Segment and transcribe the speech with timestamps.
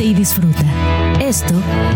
[0.00, 0.64] y disfruta.
[1.18, 1.54] Esto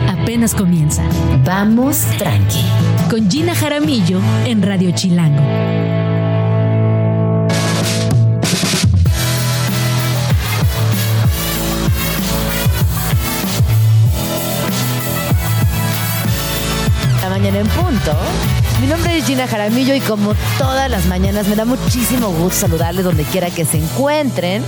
[0.09, 1.03] apenas comienza.
[1.45, 2.65] Vamos tranqui.
[3.11, 5.43] Con Gina Jaramillo en Radio Chilango.
[17.23, 18.17] La mañana en punto.
[18.81, 23.05] Mi nombre es Gina Jaramillo y como todas las mañanas me da muchísimo gusto saludarles
[23.05, 24.65] donde quiera que se encuentren.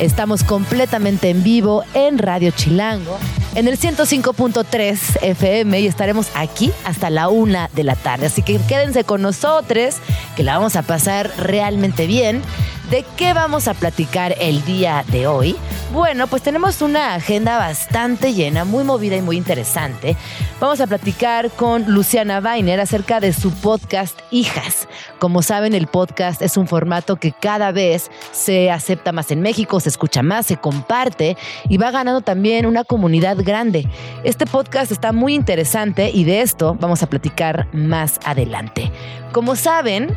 [0.00, 3.18] Estamos completamente en vivo en Radio Chilango,
[3.54, 8.24] en el 105.3 FM y estaremos aquí hasta la una de la tarde.
[8.24, 9.96] Así que quédense con nosotros,
[10.36, 12.40] que la vamos a pasar realmente bien.
[12.90, 15.54] ¿De qué vamos a platicar el día de hoy?
[15.92, 20.16] Bueno, pues tenemos una agenda bastante llena, muy movida y muy interesante.
[20.58, 24.88] Vamos a platicar con Luciana Weiner acerca de su podcast Hijas.
[25.20, 29.78] Como saben, el podcast es un formato que cada vez se acepta más en México,
[29.78, 31.36] se escucha más, se comparte
[31.68, 33.88] y va ganando también una comunidad grande.
[34.24, 38.90] Este podcast está muy interesante y de esto vamos a platicar más adelante.
[39.30, 40.16] Como saben,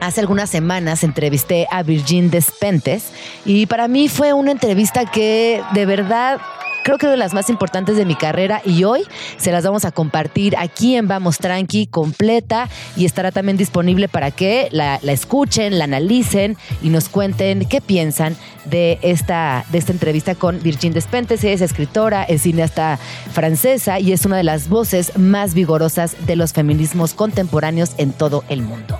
[0.00, 3.12] Hace algunas semanas entrevisté a Virgin Despentes
[3.44, 6.40] y para mí fue una entrevista que de verdad
[6.84, 9.02] creo que es de las más importantes de mi carrera y hoy
[9.36, 14.30] se las vamos a compartir aquí en Vamos Tranqui completa y estará también disponible para
[14.30, 20.34] que la, escuchen, la analicen y nos cuenten qué piensan de esta, de esta entrevista
[20.34, 21.44] con Virgin Despentes.
[21.44, 22.98] Es escritora, es cineasta
[23.32, 28.44] francesa y es una de las voces más vigorosas de los feminismos contemporáneos en todo
[28.48, 28.98] el mundo.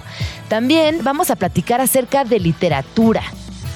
[0.51, 3.23] También vamos a platicar acerca de literatura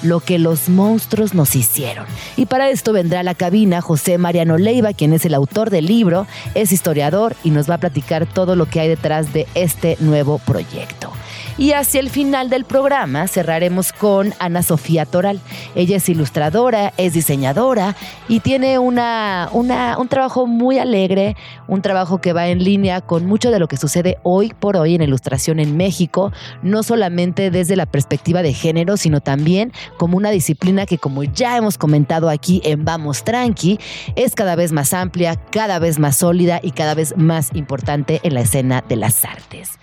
[0.03, 2.05] lo que los monstruos nos hicieron.
[2.35, 5.85] Y para esto vendrá a la cabina José Mariano Leiva, quien es el autor del
[5.85, 9.95] libro, es historiador y nos va a platicar todo lo que hay detrás de este
[10.01, 11.13] nuevo proyecto.
[11.57, 15.39] Y hacia el final del programa cerraremos con Ana Sofía Toral.
[15.73, 17.95] Ella es ilustradora, es diseñadora
[18.27, 21.37] y tiene una, una, un trabajo muy alegre,
[21.69, 24.95] un trabajo que va en línea con mucho de lo que sucede hoy por hoy
[24.95, 30.31] en ilustración en México, no solamente desde la perspectiva de género, sino también como una
[30.31, 33.79] disciplina que, como ya hemos comentado aquí en Vamos Tranqui,
[34.17, 38.33] es cada vez más amplia, cada vez más sólida y cada vez más importante en
[38.33, 39.79] la escena de las artes.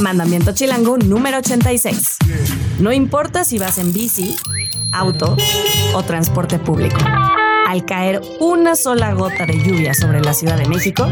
[0.00, 2.18] Mandamiento chilango número 86.
[2.78, 4.36] No importa si vas en bici,
[4.92, 5.36] auto
[5.92, 6.98] o transporte público.
[7.66, 11.06] Al caer una sola gota de lluvia sobre la Ciudad de México,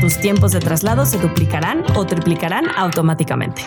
[0.00, 3.62] tus tiempos de traslado se duplicarán o triplicarán automáticamente.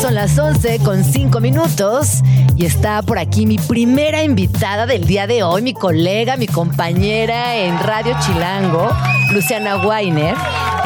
[0.00, 2.22] Son las 11 con 5 minutos
[2.54, 7.56] y está por aquí mi primera invitada del día de hoy, mi colega, mi compañera
[7.56, 8.88] en Radio Chilango,
[9.32, 10.36] Luciana Weiner.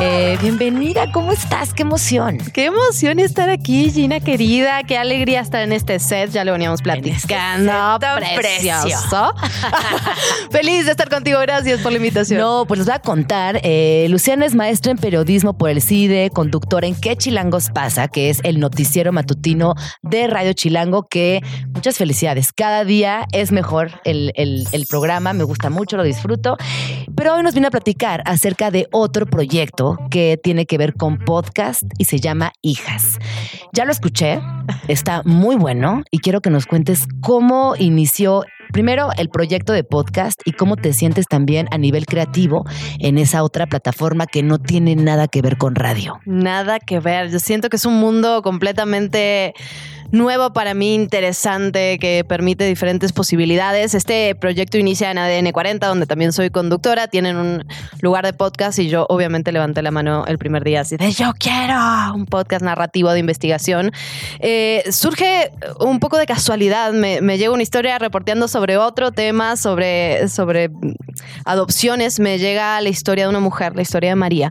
[0.03, 1.75] Eh, bienvenida, ¿cómo estás?
[1.75, 2.39] ¡Qué emoción!
[2.55, 4.83] Qué emoción estar aquí, Gina querida.
[4.85, 6.31] Qué alegría estar en este set.
[6.31, 7.99] Ya lo veníamos platicando.
[8.23, 9.35] Este precioso.
[10.51, 11.39] Feliz de estar contigo.
[11.41, 12.41] Gracias por la invitación.
[12.41, 13.61] No, pues les voy a contar.
[13.63, 18.09] Eh, Luciana es maestra en periodismo por el CIDE, conductora en ¿Qué Chilangos pasa?
[18.09, 21.43] que es el noticiero matutino de Radio Chilango, que
[21.75, 22.55] muchas felicidades.
[22.55, 26.57] Cada día es mejor el, el, el programa, me gusta mucho, lo disfruto.
[27.15, 31.19] Pero hoy nos viene a platicar acerca de otro proyecto que tiene que ver con
[31.19, 33.19] podcast y se llama Hijas.
[33.73, 34.41] Ya lo escuché,
[34.89, 40.41] está muy bueno y quiero que nos cuentes cómo inició primero el proyecto de podcast
[40.45, 42.65] y cómo te sientes también a nivel creativo
[42.99, 46.21] en esa otra plataforma que no tiene nada que ver con radio.
[46.25, 47.31] Nada que ver.
[47.31, 49.55] Yo siento que es un mundo completamente
[50.13, 53.95] nuevo para mí, interesante, que permite diferentes posibilidades.
[53.95, 57.09] Este proyecto inicia en ADN 40, donde también soy conductora.
[57.09, 57.65] Tienen un
[58.01, 61.33] lugar de podcast y yo obviamente levanté la mano el primer día así de yo
[61.39, 63.93] quiero un podcast narrativo de investigación.
[64.41, 66.93] Eh, surge un poco de casualidad.
[66.93, 70.71] Me, me llega una historia reporteando sobre otro tema, sobre, sobre
[71.45, 72.21] adopciones.
[72.21, 74.51] Me llega la historia de una mujer, la historia de María.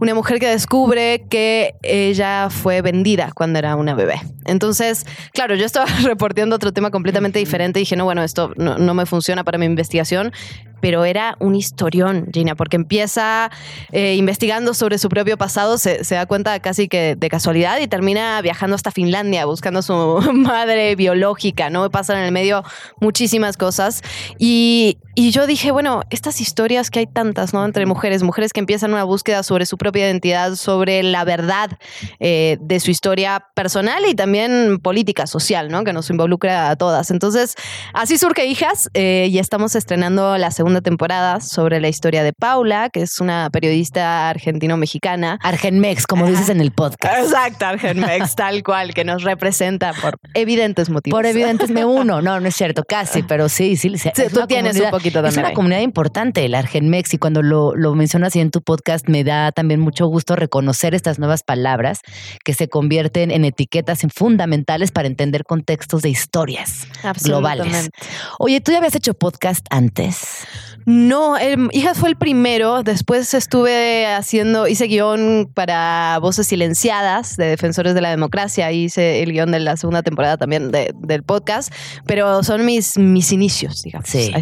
[0.00, 4.20] Una mujer que descubre que ella fue vendida cuando era una bebé.
[4.46, 4.99] Entonces,
[5.32, 8.94] claro, yo estaba reporteando otro tema completamente diferente y dije, no, bueno, esto no, no
[8.94, 10.32] me funciona para mi investigación
[10.80, 13.50] pero era un historión, Gina, porque empieza
[13.92, 17.86] eh, investigando sobre su propio pasado, se, se, da cuenta casi que de casualidad y
[17.86, 19.92] termina viajando hasta Finlandia buscando a su
[20.32, 21.90] madre biológica, ¿no?
[21.90, 22.64] Pasan en el medio
[23.00, 24.02] muchísimas cosas.
[24.38, 27.64] Y, y yo dije, bueno, estas historias que hay tantas, ¿no?
[27.64, 31.78] Entre mujeres, mujeres que empiezan una búsqueda sobre su propia identidad, sobre la verdad
[32.20, 35.84] eh, de su historia personal y también política, social, ¿no?
[35.84, 37.12] Que nos involucra a todas.
[37.12, 37.54] Entonces,
[37.94, 42.90] así surge Hijas eh, y estamos estrenando la segunda temporada sobre la historia de Paula,
[42.90, 45.38] que es una periodista argentino-mexicana.
[45.44, 47.22] Argenmex, como dices en el podcast.
[47.22, 51.16] Exacto, Argenmex, tal cual, que nos representa por evidentes motivos.
[51.16, 52.20] Por evidentes me uno.
[52.20, 53.96] No, no es cierto, casi, pero sí, sí.
[53.96, 55.44] sí tú tienes un poquito también.
[55.44, 59.22] Es una comunidad importante, el Argenmex, y cuando lo, lo mencionas en tu podcast, me
[59.22, 62.00] da también mucho gusto reconocer estas nuevas palabras
[62.44, 66.86] que se convierten en etiquetas fundamentales para entender contextos de historias
[67.22, 67.90] globales.
[68.38, 70.46] Oye, ¿tú ya habías hecho podcast antes?
[70.86, 71.36] No,
[71.72, 72.82] Hijas fue el primero.
[72.82, 78.72] Después estuve haciendo, hice guion para Voces Silenciadas de Defensores de la Democracia.
[78.72, 81.72] Hice el guion de la segunda temporada también del podcast.
[82.06, 84.08] Pero son mis, mis inicios, digamos.
[84.08, 84.32] sí.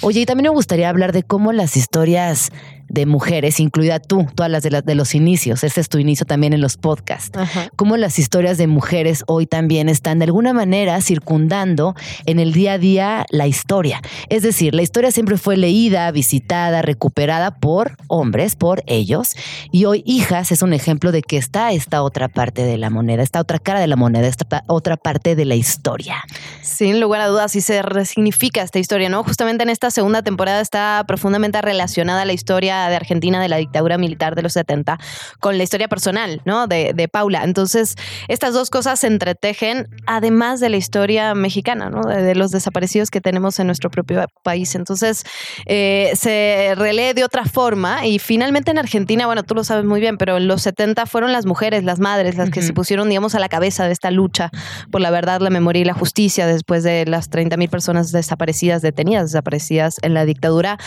[0.00, 2.50] Oye, y también me gustaría hablar de cómo las historias
[2.88, 5.64] de mujeres, incluida tú, todas las de, los inicios.
[5.64, 7.38] Ese es tu inicio también en los podcasts.
[7.76, 11.94] Cómo las historias de mujeres hoy también están de alguna manera circundando
[12.26, 14.00] en el día a día la historia.
[14.28, 19.34] Es decir, la historia siempre fue leída, visitada, recuperada por hombres, por ellos.
[19.70, 23.22] Y hoy Hijas es un ejemplo de que está esta otra parte de la moneda,
[23.22, 26.24] esta otra cara de la moneda, esta otra parte de la historia.
[26.62, 29.22] Sin lugar a dudas, y se resignifica esta historia, ¿no?
[29.24, 33.98] Justamente en esta segunda temporada está profundamente relacionada la historia de Argentina de la dictadura
[33.98, 34.98] militar de los 70
[35.40, 36.66] con la historia personal, ¿no?
[36.66, 37.44] De, de Paula.
[37.44, 37.96] Entonces,
[38.28, 42.02] estas dos cosas se entretejen, además de la historia mexicana, ¿no?
[42.02, 44.74] De, los desaparecidos que tenemos en nuestro propio país.
[44.74, 45.24] Entonces,
[45.66, 50.00] eh, se relee de otra forma y finalmente en Argentina, bueno, tú lo sabes muy
[50.00, 53.34] bien, pero en los 70 fueron las mujeres, las madres, las que se pusieron, digamos,
[53.34, 54.50] a la cabeza de esta lucha
[54.90, 58.82] por la verdad, la memoria y la justicia después de las 30 mil personas desaparecidas,
[58.82, 60.78] detenidas, desaparecidas en la dictadura.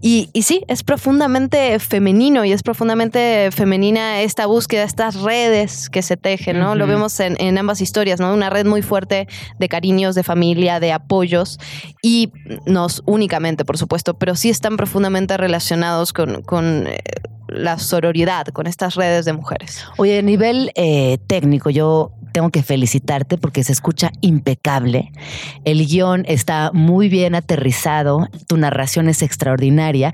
[0.00, 1.31] Y, y sí, es profundamente
[1.78, 6.74] femenino y es profundamente femenina esta búsqueda, estas redes que se tejen, ¿no?
[6.74, 8.32] Lo vemos en, ambas historias, ¿no?
[8.32, 11.58] Una red muy fuerte de cariños, de familia, de apoyos
[12.02, 12.32] y
[12.66, 16.98] no únicamente, por supuesto, pero sí están profundamente relacionados con, con eh,
[17.48, 19.84] la sororidad, con estas redes de mujeres.
[19.98, 25.12] Oye, a nivel eh, técnico, yo tengo que felicitarte porque se escucha impecable.
[25.64, 30.12] El guion está muy bien aterrizado, tu narración es extraordinaria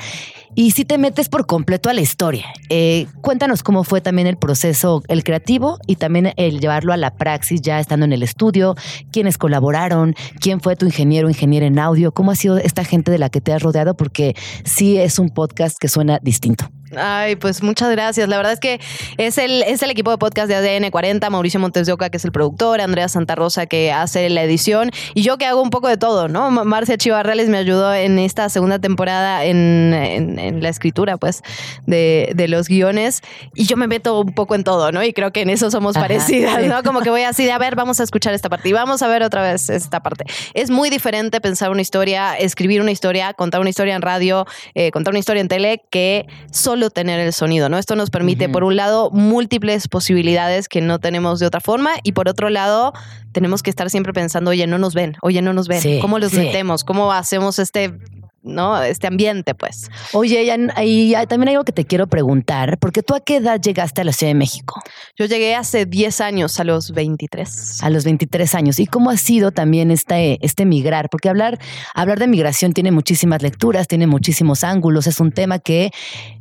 [0.54, 2.46] y si te metes por completo a la historia.
[2.68, 7.14] Eh, cuéntanos cómo fue también el proceso, el creativo y también el llevarlo a la
[7.14, 8.74] praxis ya estando en el estudio,
[9.12, 13.18] quiénes colaboraron, quién fue tu ingeniero, ingeniero en audio, cómo ha sido esta gente de
[13.18, 14.34] la que te has rodeado, porque
[14.64, 16.70] sí es un podcast que suena distinto.
[16.96, 18.28] Ay, pues muchas gracias.
[18.28, 18.80] La verdad es que
[19.16, 22.16] es el, es el equipo de podcast de ADN 40, Mauricio Montes de Oca, que
[22.16, 25.70] es el productor, Andrea Santa Rosa, que hace la edición, y yo que hago un
[25.70, 26.50] poco de todo, ¿no?
[26.50, 31.42] Marcia Chivarrales me ayudó en esta segunda temporada en, en, la escritura, pues,
[31.86, 33.22] de, de, los guiones,
[33.54, 35.02] y yo me meto un poco en todo, ¿no?
[35.04, 36.82] Y creo que en eso somos parecidas, ¿no?
[36.82, 39.08] Como que voy así de, a ver, vamos a escuchar esta parte y vamos a
[39.08, 40.24] ver otra vez esta parte.
[40.54, 44.90] Es muy diferente pensar una historia, escribir una historia, contar una historia en radio, eh,
[44.90, 47.78] contar una historia en tele, que solo tener el sonido, ¿no?
[47.78, 52.12] Esto nos permite, por un lado, múltiples posibilidades que no tenemos de otra forma y
[52.12, 52.92] por otro lado,
[53.32, 56.32] tenemos que estar siempre pensando, oye, no nos ven, oye, no nos ven, ¿cómo los
[56.32, 56.84] metemos?
[56.84, 57.92] ¿Cómo hacemos este
[58.42, 58.82] ¿no?
[58.82, 59.90] Este ambiente, pues.
[60.12, 60.42] Oye,
[60.84, 64.04] y también hay algo que te quiero preguntar, porque tú a qué edad llegaste a
[64.04, 64.80] la Ciudad de México?
[65.16, 67.82] Yo llegué hace 10 años, a los 23.
[67.82, 68.80] A los 23 años.
[68.80, 71.10] ¿Y cómo ha sido también este, este migrar?
[71.10, 71.58] Porque hablar,
[71.94, 75.90] hablar de migración tiene muchísimas lecturas, tiene muchísimos ángulos, es un tema que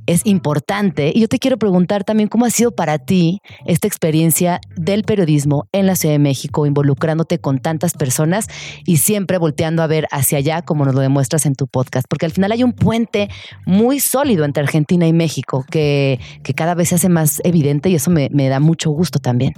[0.07, 1.11] es importante.
[1.13, 5.67] Y yo te quiero preguntar también cómo ha sido para ti esta experiencia del periodismo
[5.73, 8.47] en la Ciudad de México, involucrándote con tantas personas
[8.85, 12.25] y siempre volteando a ver hacia allá, como nos lo demuestras en tu podcast, porque
[12.25, 13.29] al final hay un puente
[13.65, 17.95] muy sólido entre Argentina y México que, que cada vez se hace más evidente y
[17.95, 19.53] eso me, da mucho gusto también.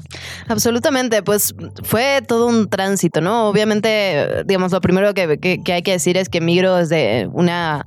[0.47, 3.47] Absolutamente, pues fue todo un tránsito, ¿no?
[3.47, 7.85] Obviamente, digamos, lo primero que, que hay que decir es que migro desde una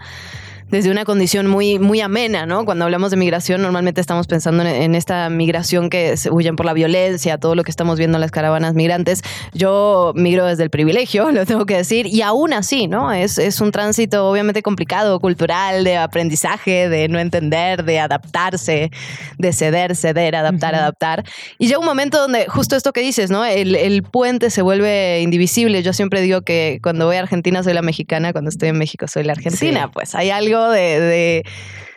[0.73, 2.64] desde una condición muy, muy amena, ¿no?
[2.64, 6.73] Cuando hablamos de migración, normalmente estamos pensando en, esta migración que se huyen por la
[6.73, 9.23] violencia, todo lo que estamos viendo en las caravanas migrantes.
[9.52, 13.12] Yo migro desde el privilegio, lo tengo que decir, y aún así, ¿no?
[13.12, 18.91] Es, es un tránsito obviamente complicado, cultural, de aprendizaje, de no entender, de adaptarse,
[19.37, 21.23] de ceder, ceder, adaptar, adaptar.
[21.59, 23.45] Y llega un momento donde justo esto que dices, ¿no?
[23.45, 25.83] El, el puente se vuelve indivisible.
[25.83, 29.07] Yo siempre digo que cuando voy a Argentina soy la mexicana, cuando estoy en México
[29.07, 29.91] soy la argentina.
[29.93, 31.42] Pues hay algo de,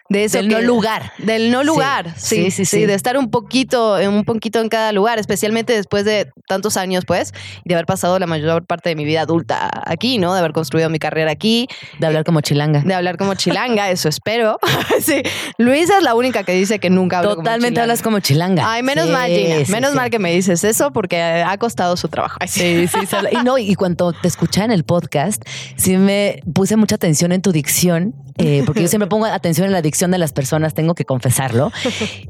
[0.09, 1.13] eso del no lugar.
[1.17, 5.17] Del no lugar, sí sí, sí, de estar un poquito, un poquito en cada lugar,
[5.17, 7.33] especialmente después de tantos años, pues,
[7.63, 10.33] de haber pasado la mayor parte de mi vida adulta aquí, ¿no?
[10.33, 11.67] De haber construido mi carrera aquí.
[11.99, 12.81] De hablar como chilanga.
[12.81, 14.59] De hablar como chilanga, eso espero.
[15.01, 15.23] sí.
[15.57, 18.71] Luisa es la única que dice que nunca habla Totalmente hablas como chilanga.
[18.71, 19.55] Ay, menos mal, Gina.
[19.69, 22.37] menos mal que me dices eso porque ha costado su trabajo.
[22.47, 23.15] Sí, sí, sí.
[23.31, 25.41] Y no, y cuando te escuché en el podcast,
[25.75, 29.71] sí me puse mucha atención en tu dicción eh, porque yo siempre pongo atención en
[29.71, 31.71] la dicción de las personas, tengo que confesarlo.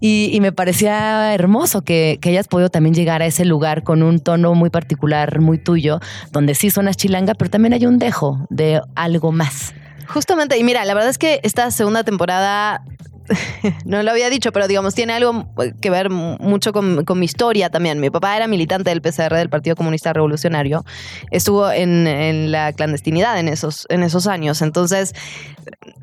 [0.02, 4.20] Y, me parecía hermoso que, que, hayas podido también llegar a ese lugar con un
[4.20, 6.00] tono muy particular, muy tuyo,
[6.32, 9.74] donde sí suenas chilanga, pero también hay un dejo de algo más.
[10.08, 12.84] Justamente, y mira, la verdad es que esta segunda temporada
[13.86, 15.48] no lo había dicho, pero digamos, tiene algo
[15.82, 18.00] que ver mucho con, mi historia también.
[18.00, 20.86] Mi papá era militante del PCR, del Partido Comunista Revolucionario.
[21.32, 24.62] Estuvo en, la clandestinidad en esos, en esos años.
[24.62, 25.14] Entonces,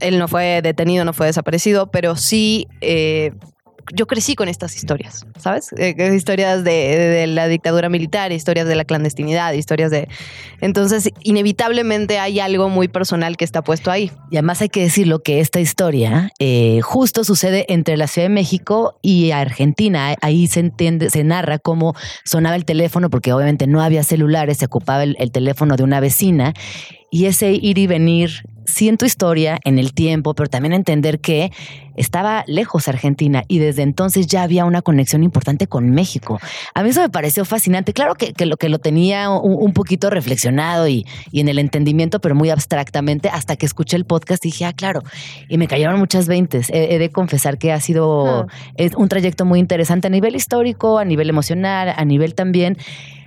[0.00, 3.32] él no fue detenido, no fue desaparecido, pero sí eh,
[3.92, 5.72] yo crecí con estas historias, ¿sabes?
[5.76, 10.08] Eh, historias de, la dictadura militar, historias de la clandestinidad, historias de...
[10.60, 14.10] Entonces, inevitablemente hay algo muy personal que está puesto ahí.
[14.30, 18.34] Y además hay que decirlo que esta historia eh, justo sucede entre la Ciudad de
[18.34, 20.14] México y Argentina.
[20.20, 24.66] Ahí se entiende, se narra cómo sonaba el teléfono, porque obviamente no había celulares, se
[24.66, 26.54] ocupaba el teléfono de una vecina
[27.12, 31.52] y ese ir y venir, siento historia en el tiempo, pero también entender que
[31.96, 36.40] estaba lejos Argentina y desde entonces ya había una conexión importante con México.
[36.74, 37.92] A mí eso me pareció fascinante.
[37.92, 42.50] Claro que, lo que lo tenía un, poquito reflexionado y, en el entendimiento, pero muy
[42.50, 45.02] abstractamente, hasta que escuché el podcast y dije, ah, claro,
[45.48, 46.70] y me cayeron muchas veintes.
[46.70, 51.04] He, de confesar que ha sido es un trayecto muy interesante a nivel histórico, a
[51.04, 52.76] nivel emocional, a nivel también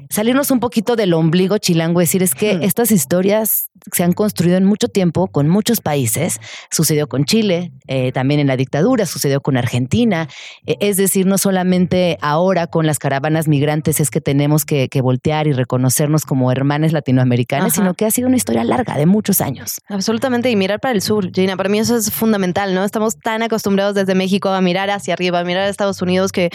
[0.09, 4.65] salirnos un poquito del ombligo chilango, decir es que estas historias se han construido en
[4.65, 6.39] mucho tiempo con muchos países.
[6.71, 10.27] Sucedió con Chile, eh, también en la dictadura, sucedió con Argentina.
[10.65, 15.45] E, es decir, no solamente ahora con las caravanas migrantes es que tenemos que, voltear
[15.45, 19.81] y reconocernos como hermanas latinoamericanas, sino que ha sido una historia larga de muchos años.
[19.89, 22.83] Absolutamente, y mirar para el sur, Gina, para mí eso es fundamental, ¿no?
[22.83, 26.49] Estamos tan acostumbrados desde México a mirar hacia arriba, a mirar a Estados Unidos que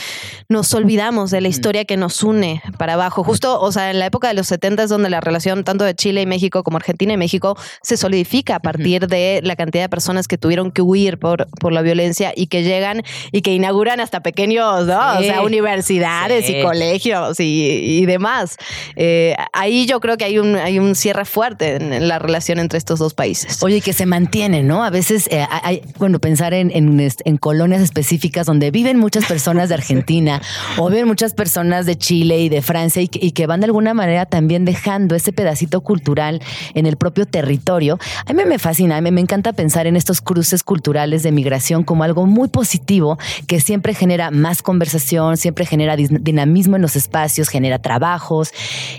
[0.48, 3.22] nos olvidamos de la historia que nos une para abajo.
[3.22, 5.94] Justo, o sea, en la época de los 70 es donde la relación tanto de
[5.94, 9.88] Chile y México como Argentina y México se solidifica a partir de la cantidad de
[9.88, 14.00] personas que tuvieron que huir por, por la violencia y que llegan y que inauguran
[14.00, 15.18] hasta pequeños, ¿no?
[15.18, 18.56] O sea, universidades y colegios y, demás.
[18.96, 22.78] Eh, ahí yo creo que hay un, hay un cierre fuerte en, la relación entre
[22.78, 23.62] estos dos países.
[23.62, 24.82] Oye, que se mantiene, ¿no?
[24.84, 29.76] A veces eh, hay, bueno, pensar en, en, colonias específicas donde viven muchas personas de
[29.76, 30.40] Argentina
[30.78, 34.26] o viven muchas personas de Chile y de Francia y que van de alguna manera
[34.26, 36.40] también dejando ese pedacito cultural
[36.74, 37.98] en el propio territorio.
[38.26, 41.84] A mí me fascina, a mí me encanta pensar en estos cruces culturales de migración
[41.84, 47.48] como algo muy positivo que siempre genera más conversación, siempre genera dinamismo en los espacios,
[47.48, 48.52] genera trabajos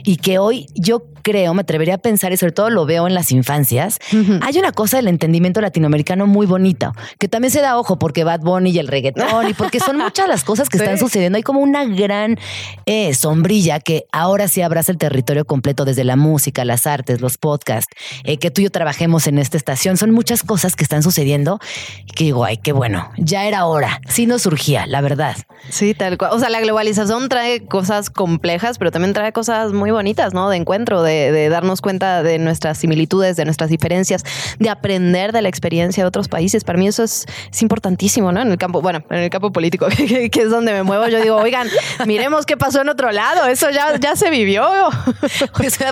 [0.04, 3.14] y que hoy yo creo, me atrevería a pensar, y sobre todo lo veo en
[3.14, 4.00] las infancias,
[4.42, 8.42] hay una cosa del entendimiento latinoamericano muy bonita, que también se da ojo porque Bad
[8.42, 11.38] Bunny y el reggaetón, y porque son muchas las cosas que están sucediendo.
[11.38, 12.38] Hay como una gran
[12.86, 17.38] eh, sombrilla que ahora sí abraza el territorio completo, desde la música, las artes, los
[17.38, 19.98] podcasts, eh, que tú y yo trabajemos en esta estación.
[19.98, 21.60] Son muchas cosas que están sucediendo
[22.06, 24.02] y que digo, ay, qué bueno, ya era hora.
[24.08, 25.36] Sí nos surgía, la verdad.
[25.70, 26.32] Sí, tal cual.
[26.34, 30.50] O sea, la globalización trae cosas complejas, pero también trae cosas muy bonitas, ¿no?
[30.50, 34.24] De encuentro, de de, darnos cuenta de nuestras similitudes, de nuestras diferencias,
[34.60, 36.64] de aprender de la experiencia de otros países.
[36.64, 37.26] Para mí eso es,
[37.62, 38.42] importantísimo, ¿no?
[38.42, 41.36] En el campo, bueno, en el campo político, que, es donde me muevo, yo digo,
[41.36, 41.68] oigan,
[42.08, 44.68] miremos qué pasó en otro lado, eso ya, ya se vivió.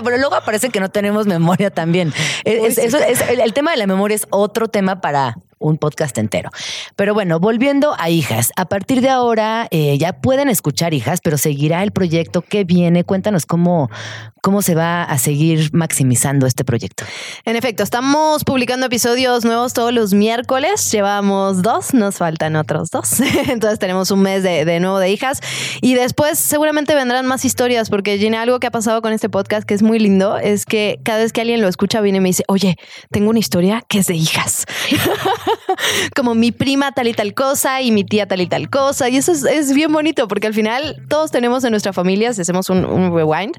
[0.04, 2.12] pero luego aparece que no tenemos memoria también.
[2.44, 6.50] el tema de la memoria es otro tema para un podcast entero.
[6.96, 11.38] Pero bueno, volviendo a hijas, a partir de ahora eh, ya pueden escuchar hijas, pero
[11.38, 13.04] seguirá el proyecto que viene.
[13.04, 13.90] Cuéntanos cómo,
[14.42, 17.04] cómo se va a seguir maximizando este proyecto.
[17.44, 20.90] En efecto, estamos publicando episodios nuevos todos los miércoles.
[20.90, 23.20] Llevamos dos, nos faltan otros dos.
[23.48, 25.40] Entonces tenemos un mes de, de nuevo de hijas.
[25.82, 29.66] Y después seguramente vendrán más historias, porque Gina, algo que ha pasado con este podcast
[29.66, 32.28] que es muy lindo es que cada vez que alguien lo escucha viene y me
[32.30, 32.76] dice, oye,
[33.10, 34.64] tengo una historia que es de hijas.
[36.16, 39.08] como mi prima tal y tal cosa y mi tía tal y tal cosa.
[39.08, 42.68] Y eso es, bien bonito porque al final todos tenemos en nuestra familia, si hacemos
[42.70, 43.56] un, rewind,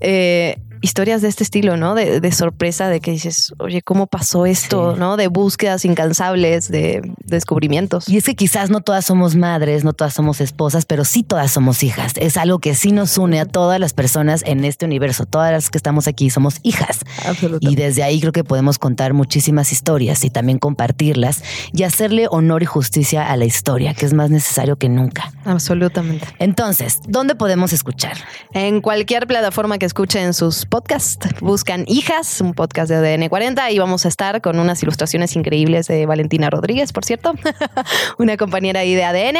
[0.00, 1.94] eh, historias de este estilo, ¿no?
[1.94, 4.94] De, de sorpresa, de que dices, oye, ¿cómo pasó esto?
[4.94, 5.00] Sí.
[5.00, 5.16] ¿No?
[5.16, 8.08] De búsquedas incansables, de descubrimientos.
[8.08, 11.50] Y es que quizás no todas somos madres, no todas somos esposas, pero sí todas
[11.50, 12.12] somos hijas.
[12.16, 15.26] Es algo que sí nos une a todas las personas en este universo.
[15.26, 17.00] Todas las que estamos aquí somos hijas.
[17.26, 17.70] Absolutamente.
[17.70, 21.42] Y desde ahí creo que podemos contar muchísimas historias y también compartirlas
[21.72, 25.32] y hacerle honor y justicia a la historia, que es más necesario que nunca.
[25.44, 26.26] Absolutamente.
[26.38, 28.16] Entonces, ¿dónde podemos escuchar?
[28.52, 33.78] En cualquier plataforma que escuchen sus podcasts, buscan Hijas, un podcast de ADN 40 y
[33.78, 37.34] vamos a estar con unas ilustraciones increíbles de Valentina Rodríguez, por cierto,
[38.18, 39.36] una compañera ahí de ADN.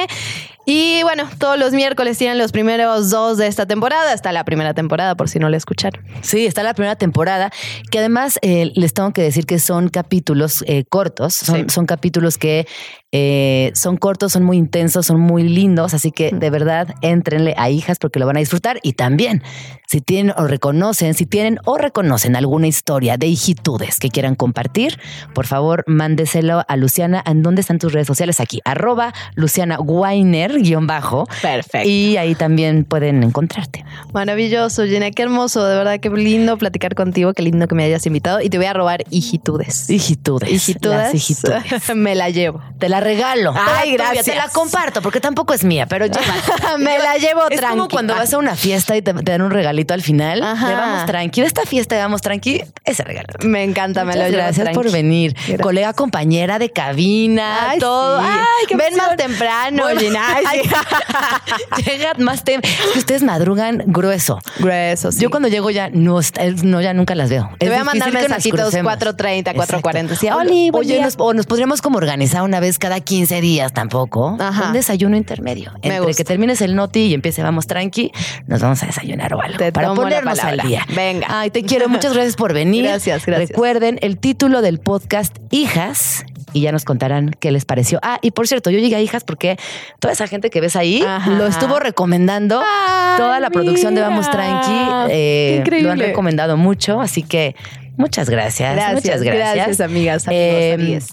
[0.69, 4.75] Y bueno, todos los miércoles tienen los primeros dos de esta temporada, está la primera
[4.75, 6.05] temporada por si no la escucharon.
[6.23, 7.51] Sí, está la primera temporada,
[7.93, 11.65] que además eh, les tengo que decir que son capítulos eh, cortos, son, Sí.
[11.69, 12.67] son capítulos que
[13.13, 17.71] eh, son cortos, son muy intensos, son muy lindos, así que de verdad entrenle a
[17.71, 18.81] hijas porque lo van a disfrutar.
[18.83, 19.43] Y también
[19.87, 24.99] si tienen o reconocen, si tienen o reconocen alguna historia de hijitudes que quieran compartir,
[25.35, 27.23] por favor mándeselo a Luciana.
[27.27, 28.41] ¿En dónde están tus redes sociales?
[28.41, 31.27] Aquí, arroba Luciana Weiner, guion bajo.
[31.43, 31.89] Perfecto.
[31.89, 33.85] Y ahí también pueden encontrarte.
[34.13, 38.07] Maravilloso, Gina, qué hermoso, de verdad, qué lindo platicar contigo, qué lindo que me hayas
[38.07, 39.89] invitado y te voy a robar hijitudes.
[39.91, 40.51] Hijitudes.
[40.51, 40.99] Hijitudes.
[40.99, 41.63] Las hijitudes.
[41.95, 42.61] me la llevo.
[42.79, 43.53] Te la regalo.
[43.57, 44.27] Ay, Toda tuya, gracias.
[44.27, 46.79] Te la comparto porque tampoco es mía, pero llévala.
[46.79, 49.51] Me la llevo Es como cuando vas a una fiesta y te, te dan un
[49.51, 50.43] regalito al final.
[50.43, 51.06] Ajá.
[51.07, 51.41] Tranqui.
[51.41, 52.63] De esta fiesta vamos tranqui.
[52.85, 53.29] Ese regalo.
[53.45, 54.75] Me encanta, me lo gracias tranqui.
[54.75, 55.33] por venir.
[55.35, 55.61] Gracias.
[55.61, 58.21] Colega, compañera de cabina, Ay, todo.
[58.21, 58.27] sí.
[58.29, 60.21] Ay, qué Ven más temprano, Bueno, Gina.
[60.37, 60.71] Ay, sí.
[61.71, 62.77] ay, Llega más temprano.
[62.87, 64.39] Es que ustedes madrugan grueso.
[64.59, 65.21] Grueso, sí.
[65.21, 66.21] Yo cuando llego ya no,
[66.63, 67.51] no ya nunca las veo.
[67.59, 68.93] Te Es voy a mandar mensajitos crucemos.
[68.95, 70.15] 4:30, 4:40.
[70.17, 70.29] Sí.
[70.31, 71.05] Oli, buen Oye, día.
[71.05, 74.37] nos, o nos podríamos como organizar una vez cada 15 días tampoco.
[74.39, 74.67] Ajá.
[74.69, 75.71] Un desayuno intermedio.
[75.73, 76.17] Me Entre gusta.
[76.17, 78.13] que termines el noti y empiece vamos tranqui,
[78.47, 79.59] nos vamos a desayunar o algo.
[79.59, 80.85] Te para ponernos al día.
[80.97, 81.27] Venga.
[81.31, 81.89] Ay, te quiero.
[81.89, 82.85] Muchas gracias por venir.
[82.85, 83.51] Gracias, gracias.
[83.51, 86.25] Recuerden el título del podcast Hijas.
[86.53, 87.99] Y ya nos contarán qué les pareció.
[88.03, 89.59] Ah, y por cierto, yo llegué a Hijas porque
[90.01, 91.33] toda esa gente que ves ahí Ajá.
[91.33, 92.61] lo estuvo recomendando.
[92.61, 94.31] Ay, toda la producción de Vamos.
[94.31, 94.73] Tranqui
[95.11, 97.01] eh, lo han recomendado mucho.
[97.03, 97.55] Así que
[97.99, 98.75] muchas gracias.
[98.75, 99.55] Gracias, muchas gracias.
[99.55, 101.09] gracias, amigas, amigos, Eh, amigues.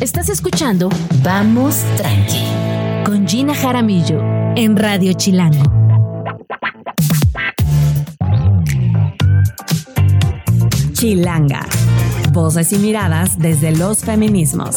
[0.00, 0.88] Estás escuchando
[1.24, 2.44] Vamos Tranqui
[3.04, 4.20] con Gina Jaramillo
[4.54, 5.83] en Radio Chilango.
[11.04, 11.66] Chilanga.
[12.32, 14.76] Voces y miradas desde los feminismos.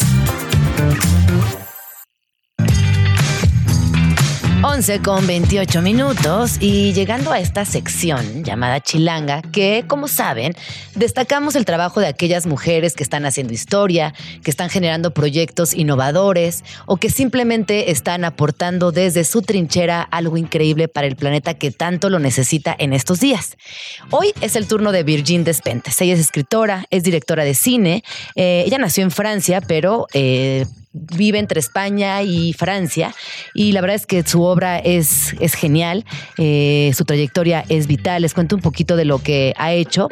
[4.63, 10.55] 11 con 28 minutos y llegando a esta sección llamada Chilanga, que como saben,
[10.95, 16.63] destacamos el trabajo de aquellas mujeres que están haciendo historia, que están generando proyectos innovadores
[16.87, 22.09] o que simplemente están aportando desde su trinchera algo increíble para el planeta que tanto
[22.09, 23.57] lo necesita en estos días.
[24.09, 26.01] Hoy es el turno de Virgin Despentes.
[26.01, 28.03] Ella es escritora, es directora de cine.
[28.35, 30.07] Eh, ella nació en Francia, pero...
[30.13, 30.65] eh,
[31.15, 33.13] vive entre España y Francia
[33.53, 36.05] y la verdad es que su obra es, es genial,
[36.37, 40.09] eh, su trayectoria es vital, les cuento un poquito de lo que ha hecho.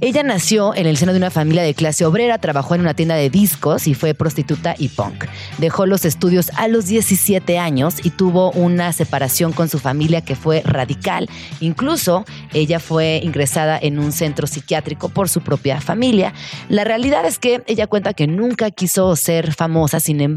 [0.00, 3.14] Ella nació en el seno de una familia de clase obrera, trabajó en una tienda
[3.14, 5.24] de discos y fue prostituta y punk.
[5.58, 10.36] Dejó los estudios a los 17 años y tuvo una separación con su familia que
[10.36, 11.28] fue radical.
[11.60, 16.32] Incluso ella fue ingresada en un centro psiquiátrico por su propia familia.
[16.68, 20.27] La realidad es que ella cuenta que nunca quiso ser famosa, sin embargo,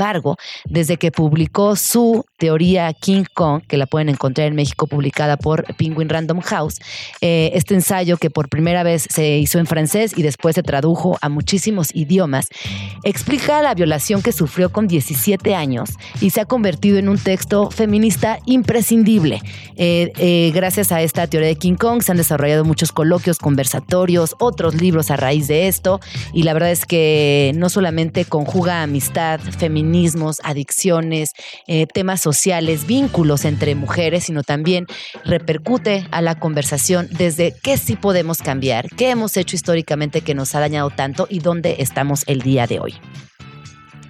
[0.66, 5.66] desde que publicó su teoría King Kong, que la pueden encontrar en México publicada por
[5.76, 6.80] Penguin Random House,
[7.22, 11.18] eh, este ensayo que por primera vez se hizo en francés y después se tradujo
[11.22, 12.48] a muchísimos idiomas,
[13.04, 17.70] explica la violación que sufrió con 17 años y se ha convertido en un texto
[17.70, 19.42] feminista imprescindible.
[19.76, 24.36] Eh, eh, gracias a esta teoría de King Kong se han desarrollado muchos coloquios, conversatorios,
[24.40, 26.00] otros libros a raíz de esto
[26.34, 29.40] y la verdad es que no solamente conjuga amistad,
[30.44, 31.32] adicciones,
[31.68, 34.88] eh, temas sociales, vínculos entre mujeres, sino también
[35.26, 40.56] repercute a la conversación desde qué sí podemos cambiar, qué hemos hecho históricamente que nos
[40.56, 42.96] ha dañado tanto y dónde estamos el día de hoy.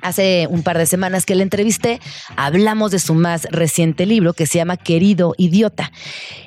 [0.02, 2.00] Hace un par de semanas que la entrevisté,
[2.36, 5.92] hablamos de su más reciente libro que se llama Querido Idiota.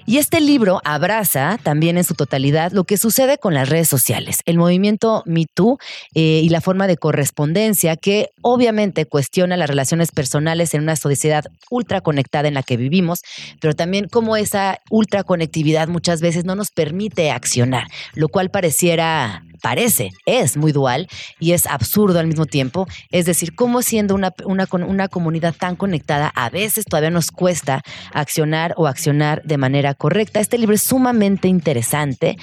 [0.06, 4.38] Y este libro abraza también en su totalidad lo que sucede con las redes sociales,
[4.44, 5.78] el movimiento MeToo
[6.14, 11.44] eh, y la forma de correspondencia que obviamente cuestiona las relaciones personales en una sociedad
[11.70, 13.22] ultra conectada en la que vivimos,
[13.60, 19.42] pero también cómo esa ultra conectividad muchas veces no nos permite accionar, lo cual pareciera
[19.64, 21.08] parece, es muy dual
[21.40, 22.86] y es absurdo al mismo tiempo.
[23.10, 27.80] Es decir, cómo siendo una, una, comunidad tan conectada, a veces todavía nos cuesta
[28.12, 30.40] accionar o accionar de manera correcta.
[30.40, 32.36] Este libro es sumamente interesante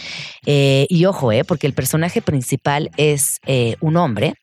[0.47, 4.33] eh, y ojo, eh, porque el personaje principal es eh, un hombre,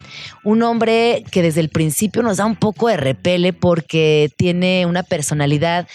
[0.44, 5.02] un hombre que desde el principio nos da un poco de repele porque tiene una
[5.02, 5.88] personalidad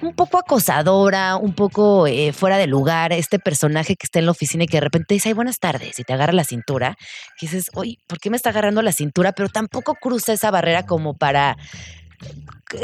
[0.00, 4.30] un poco acosadora, un poco eh, fuera de lugar, este personaje que está en la
[4.30, 6.96] oficina y que de repente dice, ay, buenas tardes, agarra la cintura,
[7.40, 9.32] y dices, oye, ¿por qué me está agarrando la cintura?
[9.32, 11.56] Pero tampoco cruza esa barrera como para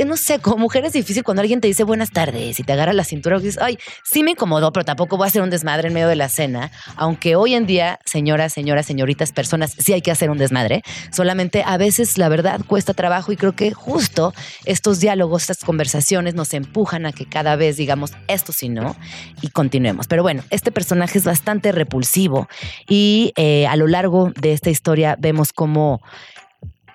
[0.07, 2.93] no sé, como mujer es difícil cuando alguien te dice buenas tardes y te agarra
[2.93, 5.89] la cintura y dices, ay, sí me incomodó, pero tampoco voy a hacer un desmadre
[5.89, 6.71] en medio de la cena.
[6.97, 10.83] Aunque hoy en día, señoras, señoras, señoritas, personas, sí hay que hacer un desmadre.
[11.11, 16.35] Solamente a veces la verdad cuesta trabajo y creo que justo estos diálogos, estas conversaciones
[16.35, 18.97] nos empujan a que cada vez digamos esto sí no
[19.41, 20.07] y continuemos.
[20.07, 22.49] Pero bueno, este personaje es bastante repulsivo
[22.89, 26.01] y eh, a lo largo de esta historia vemos cómo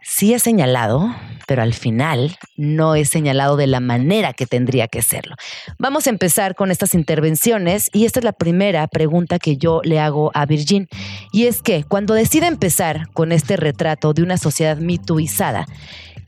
[0.08, 1.14] sí es señalado,
[1.48, 5.36] pero al final no es señalado de la manera que tendría que serlo.
[5.80, 10.00] Vamos a empezar con estas intervenciones y esta es la primera pregunta que yo le
[10.00, 10.88] hago a Virgin
[11.32, 15.66] y es que cuando decide empezar con este retrato de una sociedad mituizada,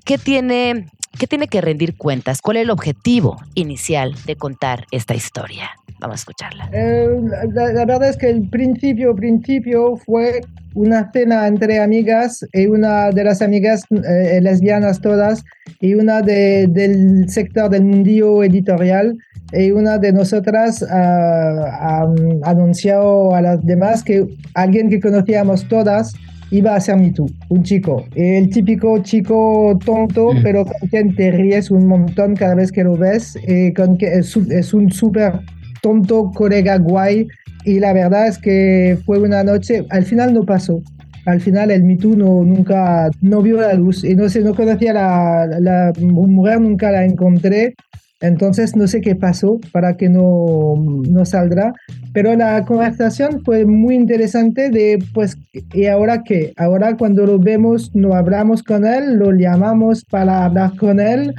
[0.05, 0.87] ¿qué tiene,
[1.17, 2.41] qué tiene que rendir cuentas?
[2.41, 5.69] ¿Cuál es el objetivo inicial de contar esta historia?
[5.99, 6.69] Vamos a escucharla.
[6.73, 7.07] Eh,
[7.53, 10.41] la, verdad es que el principio, principio fue
[10.75, 15.43] una cena entre amigas y una de las amigas eh, lesbianas todas
[15.79, 19.17] y una del sector del mundillo editorial
[19.53, 22.05] y una de nosotras ha
[22.43, 26.13] anunciado a las demás que alguien que conocíamos todas
[26.51, 28.05] iba a ser tú, un chico.
[28.15, 30.43] El típico chico tonto, mm.
[30.43, 34.19] pero con quien te ríes un montón cada vez que lo ves, y con que
[34.19, 35.41] es, es un súper
[35.81, 37.27] tonto, colega guay.
[37.65, 40.81] Y la verdad es que fue una noche, al final no pasó.
[41.25, 44.93] Al final el Me no, nunca no vio la luz y no sé, no conocía
[44.93, 47.75] la, la mujer, nunca la encontré.
[48.21, 50.75] Entonces no sé qué pasó para que no,
[51.07, 51.73] no saldrá,
[52.13, 55.37] pero la conversación fue muy interesante de pues,
[55.73, 56.53] ¿y ahora qué?
[56.57, 61.35] Ahora cuando lo vemos no hablamos con él, lo llamamos para hablar con él,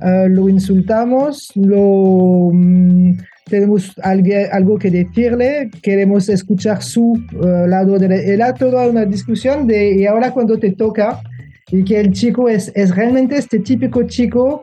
[0.00, 1.80] uh, lo insultamos, lo...
[1.80, 3.16] Um,
[3.48, 7.98] tenemos algo que decirle, queremos escuchar su uh, lado.
[7.98, 11.20] De Era toda una discusión de, y ahora cuando te toca,
[11.70, 14.62] y que el chico es, es realmente este típico chico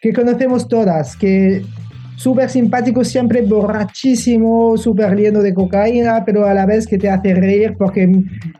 [0.00, 1.62] que conocemos todas, que
[2.16, 7.34] súper simpático, siempre borrachísimo, súper lleno de cocaína, pero a la vez que te hace
[7.34, 8.10] reír porque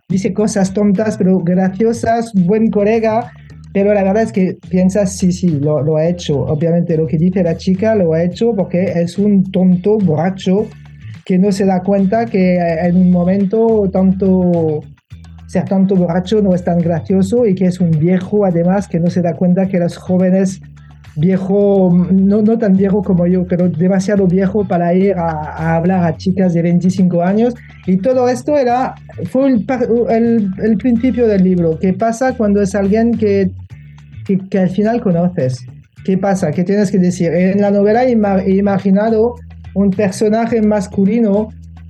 [0.08, 3.32] dice cosas tontas, pero graciosas, buen colega,
[3.72, 6.40] pero la verdad es que piensas, sí, sí, lo, lo, ha hecho.
[6.40, 10.66] Obviamente lo que dice la chica lo ha hecho porque es un tonto borracho
[11.24, 14.80] que no se da cuenta que en un momento tanto
[15.46, 19.08] ser tanto borracho no es tan gracioso y que es un viejo además que no
[19.10, 20.60] se da cuenta que los jóvenes
[21.16, 26.16] viejo, no, no tan viejo como yo, pero demasiado viejo para ir a, hablar a
[26.16, 27.54] chicas de 25 años.
[27.86, 28.94] Y todo esto era,
[29.30, 29.66] fue el,
[30.08, 31.78] el, el principio del libro.
[31.78, 33.50] ¿Qué pasa cuando es alguien que,
[34.24, 35.64] que, al final conoces?
[36.04, 36.50] ¿Qué pasa?
[36.50, 37.32] ¿Qué tienes que decir?
[37.32, 39.34] En la novela he imaginado
[39.74, 41.48] un personaje masculino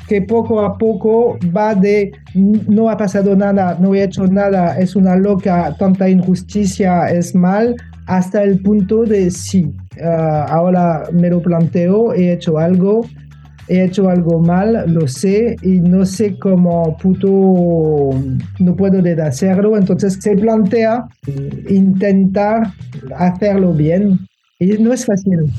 [0.08, 4.96] que poco a poco va de no ha pasado nada, no he hecho nada, es
[4.96, 11.40] una loca, tanta injusticia, es mal, hasta el punto de sí, ah, ahora me lo
[11.40, 13.06] planteo, he hecho algo,
[13.68, 18.10] he hecho algo mal, lo sé y no sé cómo puto
[18.58, 21.04] no puedo deshacerlo, entonces se plantea
[21.68, 22.72] intentar
[23.16, 24.18] hacerlo bien
[24.58, 25.50] y no es fácil.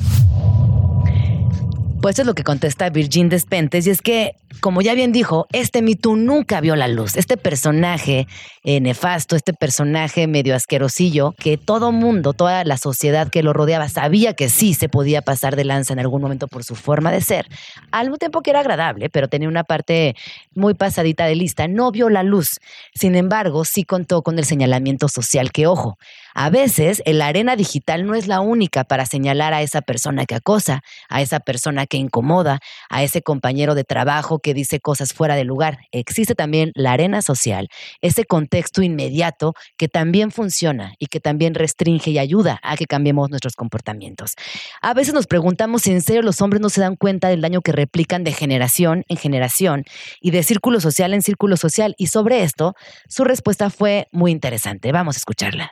[2.01, 5.81] Pues es lo que contesta Virgin Despentes, y es que, como ya bien dijo, este
[5.81, 7.17] Me nunca vio la luz.
[7.17, 8.27] Este personaje
[8.63, 13.89] eh, nefasto, este personaje medio asquerosillo, que todo mundo, toda la sociedad que lo rodeaba
[13.89, 17.19] sabía que sí se podía pasar de lanza en algún momento por su forma de
[17.19, 17.45] ser,
[17.91, 20.15] al mismo tiempo que era agradable, pero tenía una parte
[20.55, 22.61] muy pasadita de lista, no vio la luz.
[22.95, 25.97] Sin embargo, sí contó con el señalamiento social que, ojo,
[26.35, 30.35] a veces la arena digital no es la única para señalar a esa persona que
[30.35, 35.35] acosa, a esa persona que incomoda, a ese compañero de trabajo que dice cosas fuera
[35.35, 35.79] de lugar.
[35.91, 37.69] Existe también la arena social,
[38.01, 43.29] ese contexto inmediato que también funciona y que también restringe y ayuda a que cambiemos
[43.29, 44.35] nuestros comportamientos.
[44.81, 47.61] A veces nos preguntamos si en serio los hombres no se dan cuenta del daño
[47.61, 49.83] que replican de generación en generación
[50.21, 51.95] y de círculo social en círculo social.
[51.97, 52.75] Y sobre esto,
[53.07, 54.91] su respuesta fue muy interesante.
[54.91, 55.71] Vamos a escucharla.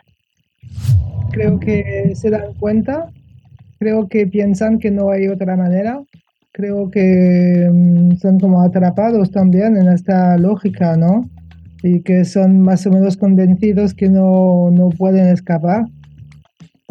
[1.32, 3.10] Creo que se dan cuenta,
[3.80, 6.02] creo que piensan que no hay otra manera
[6.52, 11.30] creo que mm, son como atrapados también en esta lógica, ¿no?
[11.84, 15.86] Y que son más o menos convencidos que no, no pueden escapar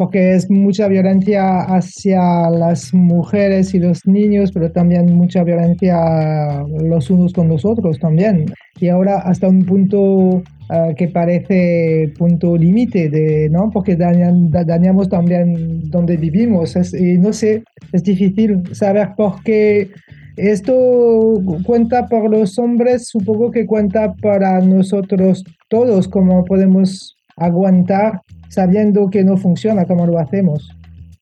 [0.01, 7.11] porque es mucha violencia hacia las mujeres y los niños, pero también mucha violencia los
[7.11, 8.45] unos con los otros también.
[8.79, 10.41] Y ahora hasta un punto
[10.73, 13.69] eh, que parece punto límite, de, ¿no?
[13.71, 16.77] Porque dañamos también donde vivimos.
[16.93, 19.89] y no sé, es difícil saber por qué
[20.37, 29.09] esto cuenta por los hombres, supongo que cuenta para nosotros todos, cómo podemos aguantar sabiendo
[29.09, 30.69] que no funciona como lo hacemos.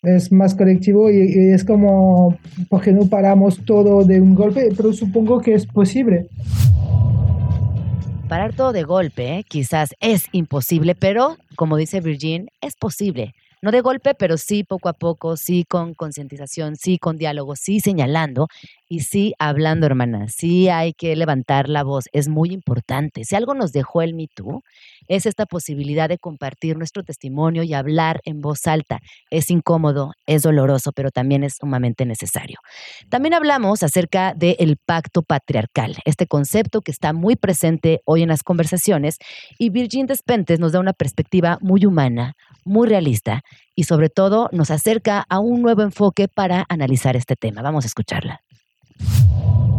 [0.03, 2.37] Es más colectivo y, y es como,
[2.69, 6.27] porque no paramos todo de un golpe, pero supongo que es posible.
[8.29, 9.43] Parar todo de golpe, ¿eh?
[9.43, 13.33] quizás es imposible, pero como dice Virgin, es posible.
[13.61, 17.81] No de golpe, pero sí poco a poco, sí con concientización, sí con diálogo, sí
[17.81, 18.47] señalando
[18.87, 20.27] y sí hablando, hermana.
[20.29, 23.25] Sí hay que levantar la voz, es muy importante.
[23.25, 24.61] Si algo nos dejó el Me Too,
[25.09, 28.99] es esta posibilidad de compartir nuestro testimonio y hablar en voz alta.
[29.29, 32.59] Es incómodo, es doloroso, pero también es sumamente necesario.
[33.09, 38.43] También hablamos acerca del pacto patriarcal, este concepto que está muy presente hoy en las
[38.43, 39.17] conversaciones
[39.57, 43.43] y Virgin Despentes nos da una perspectiva muy humana, muy realista
[43.75, 47.61] y sobre todo nos acerca a un nuevo enfoque para analizar este tema.
[47.61, 48.41] Vamos a escucharla.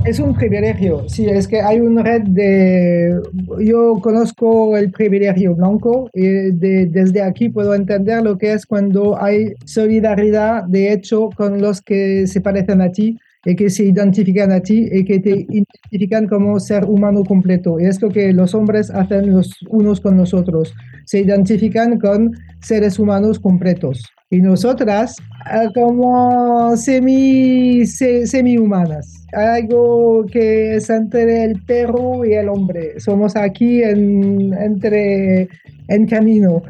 [0.05, 3.21] Es un privilegio, sí, es que hay una red de...
[3.59, 9.53] Yo conozco el privilegio blanco y desde aquí puedo entender lo que es cuando hay
[9.67, 14.61] solidaridad de hecho con los que se parecen a ti y que se identifican a
[14.61, 17.79] ti y que te identifican como ser humano completo.
[17.79, 20.75] Y es lo que los hombres hacen los unos con los otros.
[21.11, 24.01] Se identifican con seres humanos completos.
[24.31, 29.27] Y nosotras ah, como semi, semi humanas.
[29.33, 33.01] Algo que es entre el perro y el hombre.
[33.01, 35.49] Somos aquí en, entre,
[35.89, 36.63] en camino.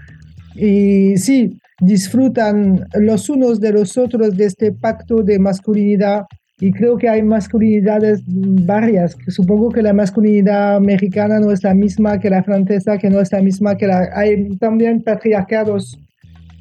[0.54, 6.22] Y sí, disfrutan los unos de los otros de este pacto de masculinidad
[6.60, 9.16] y creo que hay masculinidades varias.
[9.28, 13.32] Supongo que la masculinidad mexicana no es la misma que la francesa, que no es
[13.32, 14.10] la misma que la...
[14.14, 15.98] Hay también patriarcados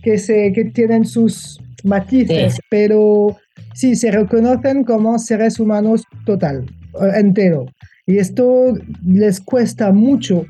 [0.02, 3.36] que, se, que tienen sus matices, pero
[3.74, 6.66] sí, se reconocen como seres humanos total,
[7.16, 7.66] entero.
[8.08, 8.74] Y esto
[9.06, 10.46] les cuesta mucho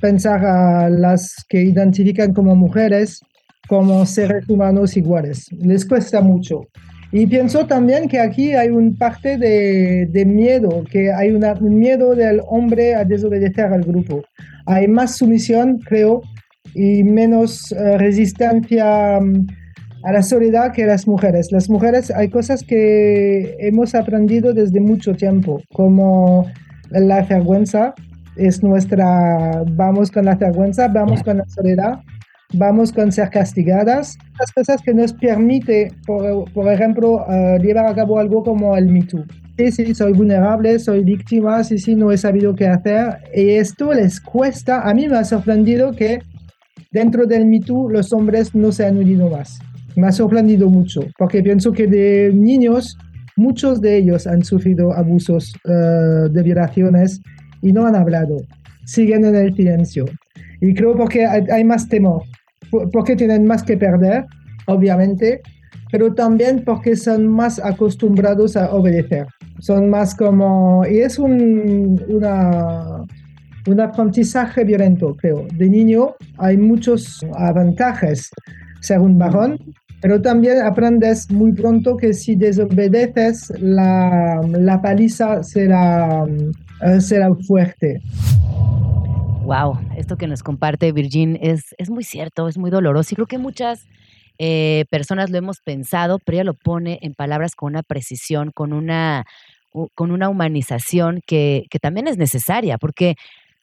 [0.00, 3.20] pensar a las que identifican como mujeres
[3.68, 5.46] como seres humanos iguales.
[5.52, 6.66] Les cuesta mucho.
[7.12, 11.78] Y pienso también que aquí hay un parte de, de miedo, que hay una, un
[11.78, 14.24] miedo del hombre a desobedecer al grupo.
[14.64, 16.22] Hay más sumisión, creo,
[16.74, 19.46] y menos eh, resistencia mm,
[20.04, 21.52] a la soledad que las mujeres.
[21.52, 26.46] Las mujeres hay cosas que hemos aprendido desde mucho tiempo, como
[26.90, 27.94] la vergüenza,
[28.36, 32.00] es nuestra, vamos con la vergüenza, vamos con la soledad,
[32.54, 37.94] vamos con ser castigadas, las cosas que nos permite, por, por ejemplo, uh, llevar a
[37.94, 39.24] cabo algo como el Me Too.
[39.58, 43.18] Sí, sí, soy vulnerable, soy víctima, sí, sí, no he sabido qué hacer.
[43.34, 44.88] Y esto les cuesta.
[44.88, 46.20] A mí me ha sorprendido que
[46.90, 49.58] dentro del Me Too los hombres no se han unido más.
[49.94, 52.96] Me ha sorprendido mucho, porque pienso que de niños,
[53.36, 57.20] muchos de ellos han sufrido abusos uh, de violaciones
[57.60, 58.38] y no han hablado.
[58.84, 60.06] Siguen en el silencio.
[60.60, 62.22] Y creo porque hay más temor
[62.92, 64.24] porque tienen más que perder,
[64.66, 65.40] obviamente,
[65.90, 69.26] pero también porque son más acostumbrados a obedecer.
[69.60, 73.02] Son más como, y es un, una,
[73.66, 75.46] un aprendizaje violento, creo.
[75.54, 78.30] De niño hay muchos avantajes
[78.80, 79.58] ser un varón,
[80.00, 86.24] pero también aprendes muy pronto que si desobedeces, la, la paliza será,
[86.84, 88.00] eh, será fuerte.
[89.44, 93.26] Wow, esto que nos comparte Virgin es, es muy cierto, es muy doloroso y creo
[93.26, 93.86] que muchas
[94.38, 98.72] eh, personas lo hemos pensado, pero ella lo pone en palabras con una precisión, con
[98.72, 99.24] una,
[99.94, 103.16] con una humanización que, que también es necesaria, porque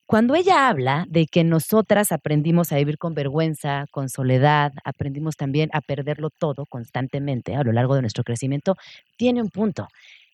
[0.06, 5.70] cuando ella habla de que nosotras aprendimos a vivir con vergüenza, con soledad, aprendimos también
[5.72, 8.76] a perderlo todo constantemente a lo largo de nuestro crecimiento,
[9.18, 9.88] tiene un punto.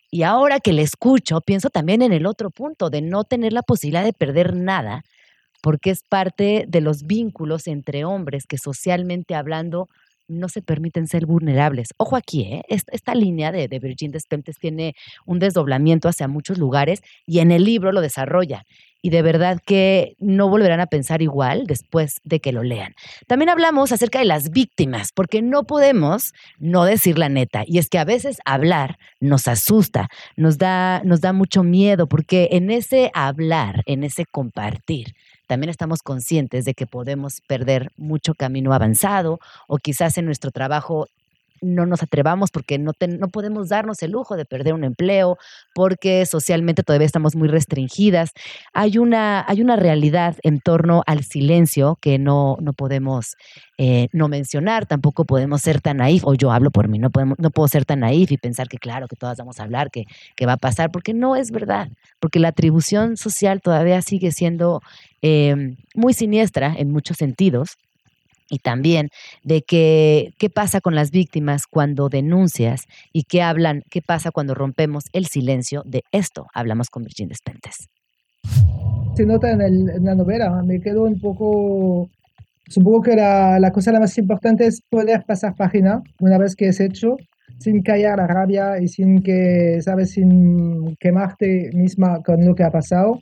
[0.10, 3.63] Y ahora que le escucho, pienso también en el otro punto, de no tener la
[3.63, 5.03] posibilidad de perder nada,
[5.65, 9.89] porque es parte de los vínculos entre hombres que socialmente hablando
[10.28, 11.88] no se permiten ser vulnerables.
[11.97, 12.62] Ojo aquí, ¿eh?
[12.67, 14.93] esta, línea de, de Virgin Despentes tiene
[15.25, 18.62] un desdoblamiento hacia muchos lugares y en el libro lo desarrolla.
[19.01, 22.93] y de verdad que no volverán a pensar igual después de que lo lean.
[23.28, 27.63] También hablamos acerca de las víctimas, porque no podemos no decir la neta.
[27.67, 32.49] Y es que a veces hablar nos asusta, nos da, nos da mucho miedo, porque
[32.54, 35.13] en ese hablar, en ese compartir,
[35.47, 41.08] también estamos conscientes de que podemos perder mucho camino avanzado o quizás en nuestro trabajo
[41.61, 45.37] no nos atrevamos porque no, no podemos darnos el lujo de perder un empleo,
[45.73, 48.31] porque socialmente todavía estamos muy restringidas.
[48.73, 53.35] Hay una, hay una realidad en torno al silencio que no, no podemos
[53.77, 57.37] eh, no mencionar, tampoco podemos ser tan naif, o yo hablo por mí, no, podemos,
[57.39, 60.05] no puedo ser tan naif y pensar que claro, que todas vamos a hablar, que,
[60.35, 61.89] que va a pasar, porque no es verdad,
[62.19, 64.81] porque la atribución social todavía sigue siendo
[65.21, 67.77] eh, muy siniestra en muchos sentidos
[68.49, 69.10] y también
[69.43, 74.53] de que, qué pasa con las víctimas cuando denuncias y qué hablan, qué pasa cuando
[74.53, 76.47] rompemos el silencio de esto.
[76.53, 77.89] Hablamos con Virginia Despentes.
[79.15, 82.10] Se nota en, el, en, la novela, me quedo un poco,
[82.67, 86.67] supongo que la, la cosa la más importante es poder pasar página una vez que
[86.67, 87.15] es hecho,
[87.60, 92.71] sin callar la rabia y sin que, sabes, sin quemarte misma con lo que ha
[92.71, 93.19] pasado.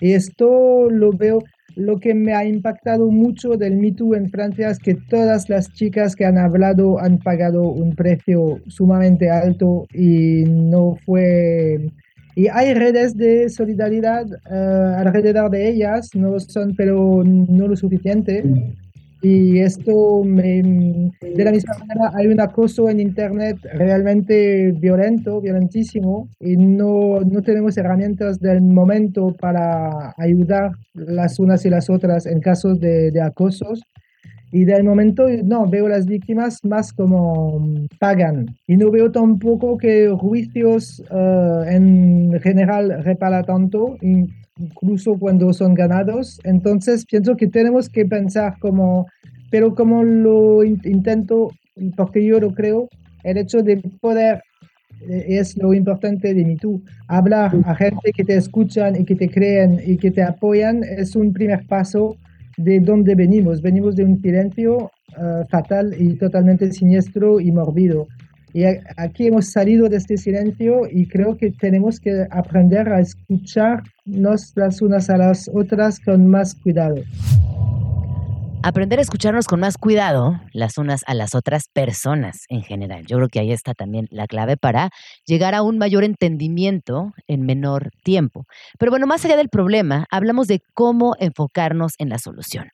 [0.00, 1.40] Y esto lo veo,
[1.76, 5.72] lo que me ha impactado mucho del Me Too en Francia es que todas las
[5.72, 11.90] chicas que han hablado han pagado un precio sumamente alto y no fue...
[12.36, 18.42] Y hay redes de solidaridad uh, alrededor de ellas, no son, pero no lo suficiente.
[19.24, 20.60] Y esto, me,
[21.22, 27.40] de la misma manera, hay un acoso en Internet realmente violento, violentísimo, y no, no
[27.40, 33.22] tenemos herramientas del momento para ayudar las unas y las otras en casos de, de
[33.22, 33.80] acosos.
[34.52, 37.66] Y del momento, no, veo las víctimas más como
[37.98, 38.54] pagan.
[38.66, 43.96] Y no veo tampoco que juicios uh, en general repara tanto,
[44.58, 46.40] incluso cuando son ganados.
[46.44, 49.06] Entonces, pienso que tenemos que pensar como,
[49.50, 51.50] pero como lo intento,
[51.96, 52.88] porque yo lo creo,
[53.24, 54.42] el hecho de poder
[55.08, 56.82] es lo importante de tú.
[57.08, 61.16] Hablar a gente que te escuchan y que te creen y que te apoyan es
[61.16, 62.16] un primer paso
[62.56, 63.60] de dónde venimos.
[63.60, 68.06] Venimos de un silencio uh, fatal y totalmente siniestro y morbido.
[68.52, 68.62] Y
[68.96, 73.00] aquí hemos salido de este silencio y creo que tenemos que aprender a
[74.04, 77.02] las unas a las otras con más cuidado
[78.64, 83.04] aprender a escucharnos con más cuidado las unas a las otras personas en general.
[83.04, 84.88] Yo creo que ahí está también la clave para
[85.26, 88.46] llegar a un mayor entendimiento en menor tiempo.
[88.78, 92.70] Pero bueno, más allá del problema, hablamos de cómo enfocarnos en la solución.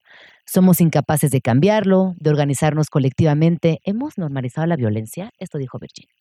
[0.47, 3.81] Somos incapaces de cambiarlo, de organizarnos colectivamente.
[3.83, 5.33] ¿Hemos normalizado la violencia?
[5.41, 6.20] Esto dijo Virginia.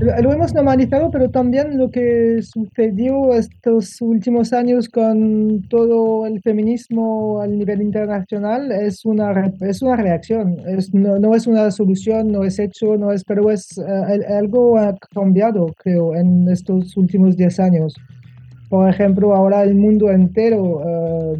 [0.00, 7.42] Lo hemos normalizado, pero también lo que sucedió estos últimos años con todo el feminismo
[7.42, 10.56] a nivel internacional es una, es una reacción.
[10.94, 14.96] No, no, es una solución, no es hecho, no es, pero es uh, algo ha
[15.12, 17.94] cambiado, creo, en estos últimos 10 años.
[18.70, 21.36] Por ejemplo, ahora el mundo entero uh,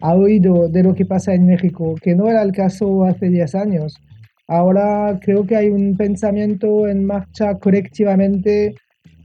[0.00, 3.54] ha oído de lo que pasa en México, que no era el caso hace 10
[3.54, 4.00] años.
[4.48, 8.74] Ahora creo que hay un pensamiento en marcha colectivamente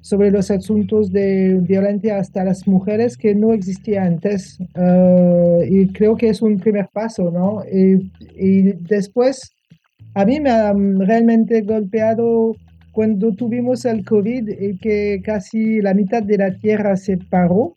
[0.02, 4.60] sobre los asuntos de violencia hasta las mujeres que no existía antes.
[4.76, 7.64] Uh, y creo que es un primer paso, ¿no?
[7.72, 9.50] Y, y, después,
[10.14, 12.54] a mí me ha realmente golpeado
[12.92, 17.74] cuando tuvimos el COVID y que casi la mitad de la Tierra se paró.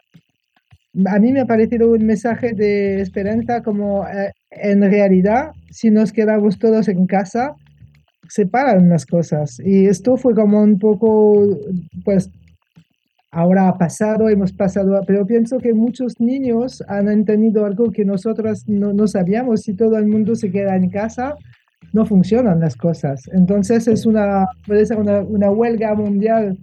[1.05, 6.13] A mí me ha parecido un mensaje de esperanza como eh, en realidad, si nos
[6.13, 7.55] quedamos todos en casa,
[8.29, 9.61] se paran las cosas.
[9.65, 11.47] Y esto fue como un poco,
[12.05, 12.31] pues,
[13.31, 18.65] ahora ha pasado, hemos pasado, pero pienso que muchos niños han entendido algo que nosotros
[18.67, 19.63] no, no sabíamos.
[19.63, 21.35] Si todo el mundo se queda en casa,
[21.93, 23.29] no funcionan las cosas.
[23.33, 26.57] Entonces es una, puede ser una, una huelga mundial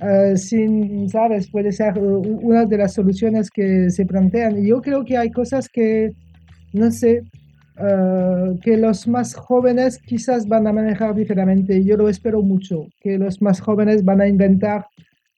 [0.00, 1.50] uh, sin, ¿sabes?
[1.50, 4.64] Puede ser una de las soluciones que se plantean.
[4.64, 6.12] Yo creo que hay cosas que
[6.74, 7.22] no sé,
[7.78, 11.82] uh, que los más jóvenes quizás van a manejar diferente.
[11.84, 14.86] Yo lo espero mucho, que los más jóvenes van a inventar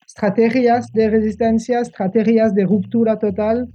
[0.05, 3.69] estrategias de resistencia, estrategias de ruptura total,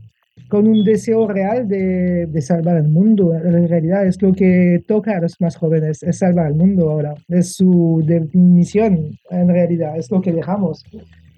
[0.47, 3.33] con un deseo real de, de, salvar el mundo.
[3.33, 7.15] En realidad es lo que toca a los más jóvenes, es salvar el mundo ahora.
[7.29, 10.83] Es su misión, en realidad, es lo que dejamos.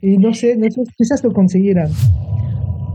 [0.01, 0.57] Y no sé,
[0.97, 1.89] quizás lo conseguirán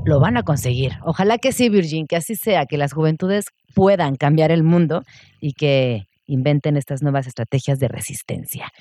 [0.08, 0.92] lo van a conseguir.
[1.04, 5.02] Ojalá que sí, Virgin, que así sea, que las juventudes puedan cambiar el mundo
[5.38, 8.72] y que inventen estas nuevas estrategias de resistencia.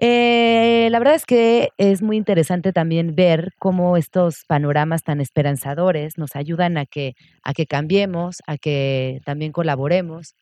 [0.00, 6.16] Eh, la verdad es que es muy interesante también ver cómo estos panoramas tan esperanzadores
[6.18, 10.34] nos ayudan a que, a que cambiemos, a que también colaboremos.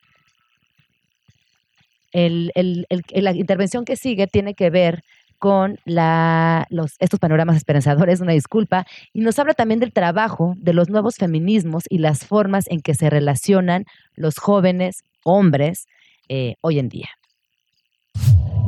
[2.13, 5.03] la intervención que sigue tiene que ver
[5.39, 6.67] con la,
[6.99, 11.85] estos panoramas esperanzadores, una disculpa, y nos habla también del trabajo de los nuevos feminismos
[11.89, 13.85] y las formas en que se relacionan
[14.17, 15.87] los jóvenes hombres
[16.29, 17.09] eh, hoy en día.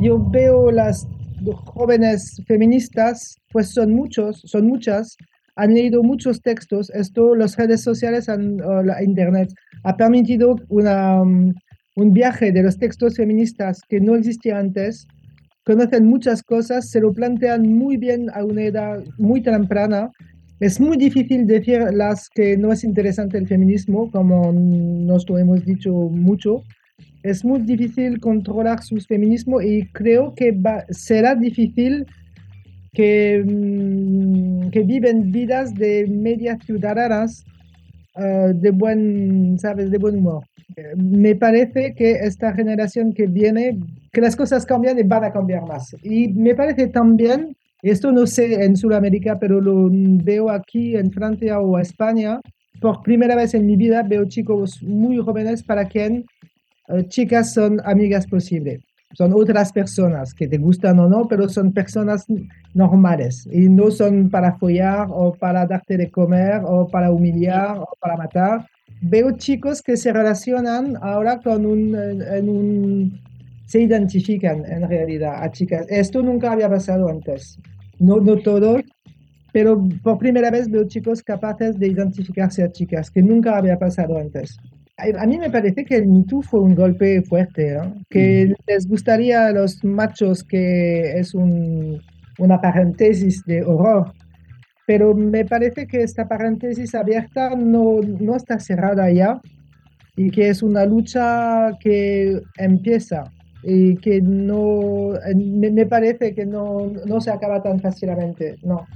[0.01, 1.07] Yo veo las
[1.65, 5.17] jóvenes feministas, pues son muchos, son muchas,
[5.57, 11.53] han leído muchos textos, esto las redes sociales, han, la internet, ha permitido um,
[11.97, 15.05] un viaje de los textos feministas que no existía antes,
[15.65, 20.09] conocen muchas cosas, se lo plantean muy bien a una edad muy temprana.
[20.61, 25.65] Es muy difícil decir las que no es interesante el feminismo, como nos lo hemos
[25.65, 26.63] dicho mucho.
[27.23, 30.57] Es muy difícil controlar su feminismo y creo que
[30.89, 32.05] será difícil
[32.93, 37.43] que, mm, que viven vidas de medias ciudadanas
[38.15, 40.43] uh, de buen, sabes, de buen humor
[40.95, 43.79] me parece que esta generación que viene,
[44.11, 45.95] que las cosas cambian y van a cambiar más.
[46.03, 51.59] Y me parece también, esto no sé en Sudamérica, pero lo veo aquí en Francia
[51.59, 52.39] o España,
[52.81, 56.25] por primera vez en mi vida veo chicos muy jóvenes para quien eh,
[57.07, 58.81] chicas son amigas posibles.
[59.13, 62.25] Son otras personas que te gustan o no, pero son personas
[62.75, 67.87] normales y no son para follar o para darte de comer o para humillar o
[67.99, 68.65] para matar
[69.01, 73.19] veo chicos que se relacionan ahora con un,
[73.65, 75.85] se identifican en realidad a chicas.
[75.89, 77.59] Esto nunca había pasado antes.
[77.99, 78.81] No, no todos,
[79.51, 84.17] pero por primera vez veo chicos capaces de identificarse a chicas, que nunca había pasado
[84.17, 84.57] antes.
[85.17, 87.77] A, mí me parece que el Me fue un golpe fuerte,
[88.09, 88.53] que mm.
[88.67, 92.01] les gustaría a los machos que es un,
[92.37, 94.11] una paréntesis de horror
[94.89, 99.39] pero me parece que esta paréntesis abierta no, no está cerrada ya
[100.15, 103.31] y que es una lucha que empieza
[103.61, 108.87] y que no, me, parece que no, no se acaba tan fácilmente, no.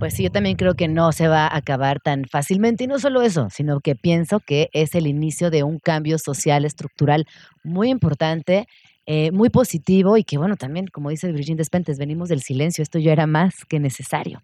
[0.00, 2.84] Pues sí, yo también creo que no se va a acabar tan fácilmente.
[2.84, 6.64] Y no solo eso, sino que pienso que es el inicio de un cambio social
[6.64, 7.26] estructural
[7.62, 8.66] muy importante
[9.12, 12.98] eh, muy positivo y que, bueno, también, como dice Virginia Despentes, venimos del silencio, esto
[12.98, 14.42] ya era más que necesario.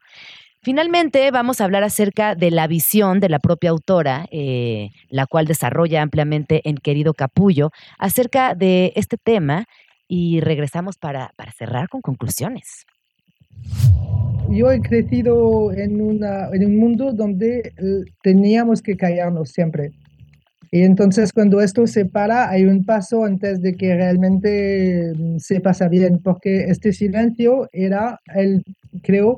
[0.61, 5.47] Finalmente, vamos a hablar acerca de la visión de la propia autora, eh, la cual
[5.47, 9.67] desarrolla ampliamente en Querido Capullo, acerca de este tema
[10.09, 12.87] y regresamos para, para cerrar con conclusiones.
[14.51, 19.93] Yo he crecido en, una, un mundo donde eh, teníamos que callarnos siempre
[20.71, 25.61] y entonces cuando esto se para, hay un paso antes de que realmente mm, se
[25.61, 28.63] pasa bien, porque este silencio era, el,
[29.03, 29.37] creo,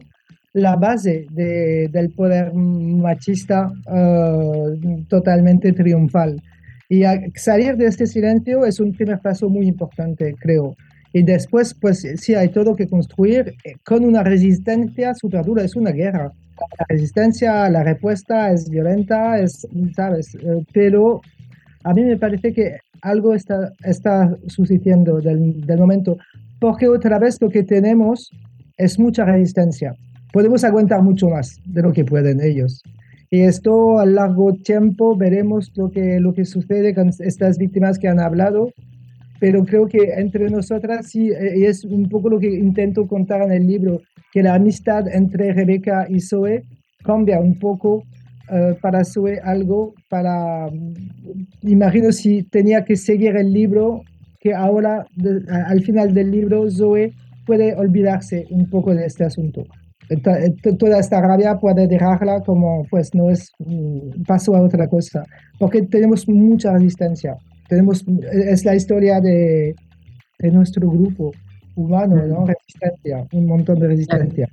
[0.53, 6.43] la base de, del poder machista uh, totalmente triunfal.
[6.89, 7.03] Y
[7.35, 10.75] salir de este silencio es un primer paso muy importante, creo.
[11.13, 15.75] Y después, pues sí, hay todo que construir eh, con una resistencia súper dura, es
[15.75, 16.33] una guerra
[16.79, 20.35] la resistencia, la respuesta es violenta, es, ¿sabes?
[20.35, 21.21] Eh, pero
[21.85, 26.19] a mí me parece que algo está, está sucediendo del, del momento,
[26.59, 28.31] porque otra vez lo que tenemos
[28.77, 29.95] es mucha resistencia.
[30.33, 32.83] Podemos aguantar mucho más de lo que pueden ellos.
[33.31, 38.09] Y esto a largo tiempo veremos lo que, lo que sucede con estas víctimas que
[38.09, 38.71] han hablado,
[39.41, 43.53] pero creo que entre nosotras sí, y es un poco lo que intento contar en
[43.53, 44.01] el libro,
[44.33, 46.65] que la amistad entre Rebeca y Zoe
[47.05, 48.05] cambia un poco
[48.51, 54.03] eh, para Zoe algo, para, mm, imagino si tenía que seguir el libro,
[54.41, 55.05] que ahora
[55.67, 57.13] al final del libro Zoe
[57.45, 59.65] puede olvidarse un poco de este asunto.
[60.79, 65.23] Toda esta rabia puede dejarla como, pues no es, mm, paso a otra cosa,
[65.59, 67.37] porque tenemos mucha resistencia.
[67.69, 69.75] Tenemos, es la historia de,
[70.39, 71.33] de nuestro grupo
[71.75, 72.47] humano, ¿no?
[72.47, 74.49] Resistencia, un montón de resistencia.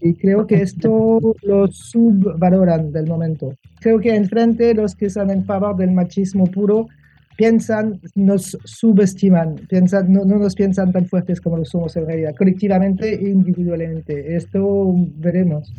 [0.00, 3.54] Y creo que esto lo subvaloran del momento.
[3.80, 6.88] Creo que enfrente los que están en favor del machismo puro
[7.36, 12.34] piensan, nos subestiman, piensan, no, no nos piensan tan fuertes como lo somos en realidad,
[12.36, 14.36] colectivamente e individualmente.
[14.36, 15.72] Esto veremos.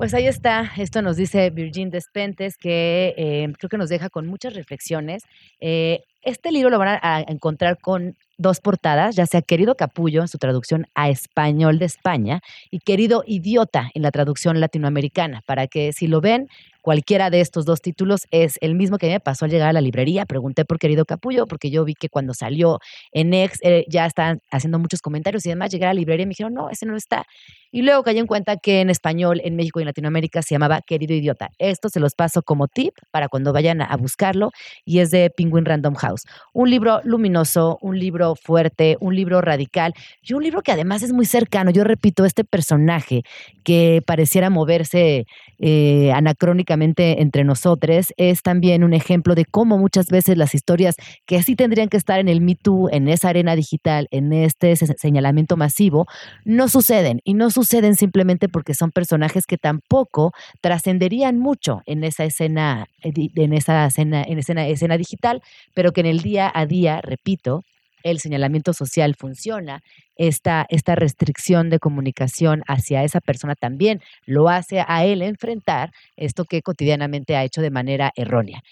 [0.00, 4.26] Pues ahí está, esto nos dice Virgin Despentes, que eh, creo que nos deja con
[4.26, 5.24] muchas reflexiones.
[5.60, 10.28] Eh, este libro lo van a encontrar con dos portadas, ya sea Querido Capullo en
[10.28, 12.40] su traducción a español de España
[12.70, 16.48] y Querido Idiota en la traducción latinoamericana, para que si lo ven
[16.80, 19.82] cualquiera de estos dos títulos es el mismo que me pasó al llegar a la
[19.82, 20.24] librería.
[20.24, 22.80] Pregunté por Querido Capullo, porque yo vi que cuando salió
[23.12, 25.70] en Ex eh, ya están haciendo muchos comentarios y demás.
[25.70, 27.26] Llegué a la librería y me dijeron, no, ese no está.
[27.72, 30.80] Y luego caí en cuenta que en español, en México y en Latinoamérica se llamaba
[30.82, 31.50] Querido Idiota.
[31.58, 34.50] Esto se los paso como tip para cuando vayan a buscarlo
[34.84, 36.22] y es de Penguin Random House.
[36.52, 41.12] Un libro luminoso, un libro fuerte, un libro radical y un libro que además es
[41.12, 41.70] muy cercano.
[41.70, 43.22] Yo repito, este personaje
[43.62, 45.26] que pareciera moverse
[45.60, 51.36] eh, anacrónicamente entre nosotros es también un ejemplo de cómo muchas veces las historias que
[51.36, 55.56] así tendrían que estar en el Me Too, en esa arena digital, en este señalamiento
[55.56, 56.08] masivo,
[56.44, 60.32] no suceden y no suceden suceden simplemente porque son personajes que tampoco
[60.62, 65.42] trascenderían mucho en esa escena, en esa escena, en escena, escena digital,
[65.74, 67.64] pero que en el día a día, repito,
[68.02, 69.82] el señalamiento social funciona,
[70.16, 76.46] esta, esta restricción de comunicación hacia esa persona también lo hace a él enfrentar esto
[76.46, 78.62] que cotidianamente ha hecho de manera errónea.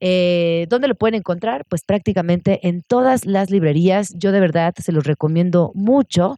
[0.00, 1.64] Eh, ¿Dónde lo pueden encontrar?
[1.68, 4.14] Pues prácticamente en todas las librerías.
[4.16, 6.36] Yo de verdad se los recomiendo mucho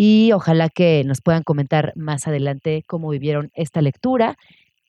[0.00, 4.36] y ojalá que nos puedan comentar más adelante cómo vivieron esta lectura.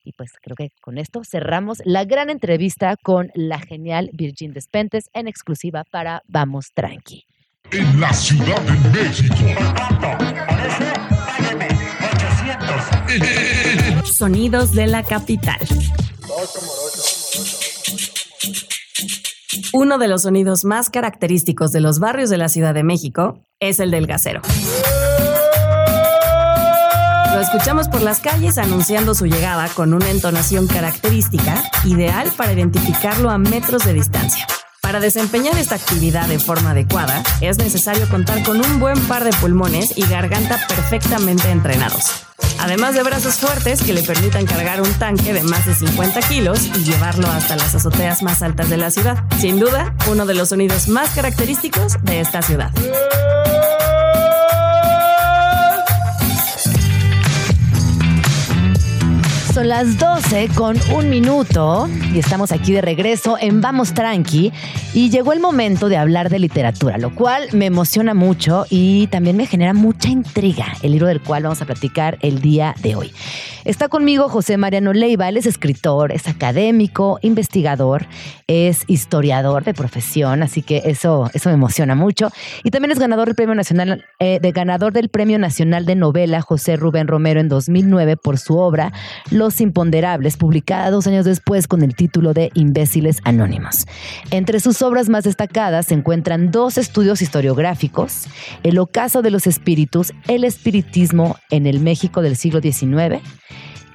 [0.03, 5.09] Y pues creo que con esto cerramos la gran entrevista con la genial Virgin Despentes
[5.13, 7.25] en exclusiva para Vamos Tranqui.
[7.71, 9.35] En la Ciudad de México.
[14.05, 15.57] Sonidos de la capital.
[19.73, 23.79] Uno de los sonidos más característicos de los barrios de la Ciudad de México es
[23.79, 24.41] el del gasero.
[27.33, 33.29] Lo escuchamos por las calles anunciando su llegada con una entonación característica, ideal para identificarlo
[33.29, 34.47] a metros de distancia.
[34.81, 39.31] Para desempeñar esta actividad de forma adecuada, es necesario contar con un buen par de
[39.33, 42.25] pulmones y garganta perfectamente entrenados.
[42.59, 46.65] Además de brazos fuertes que le permitan cargar un tanque de más de 50 kilos
[46.75, 49.23] y llevarlo hasta las azoteas más altas de la ciudad.
[49.39, 52.71] Sin duda, uno de los sonidos más característicos de esta ciudad.
[59.53, 64.53] Son las 12 con un minuto y estamos aquí de regreso en Vamos Tranqui
[64.93, 69.37] y llegó el momento de hablar de literatura, lo cual me emociona mucho y también
[69.37, 73.11] me genera mucha intriga, el libro del cual vamos a platicar el día de hoy.
[73.65, 78.07] Está conmigo José Mariano Leiva, él es escritor, es académico, investigador,
[78.47, 82.31] es historiador de profesión, así que eso, eso me emociona mucho.
[82.63, 86.41] Y también es ganador del Premio Nacional, eh, de ganador del Premio Nacional de Novela
[86.41, 88.93] José Rubén Romero en 2009 por su obra
[89.39, 93.85] Los Imponderables, publicada dos años después con el título de Imbéciles Anónimos.
[94.31, 98.25] Entre sus obras más destacadas se encuentran dos estudios historiográficos,
[98.63, 103.21] El ocaso de los espíritus, el espiritismo en el México del siglo XIX,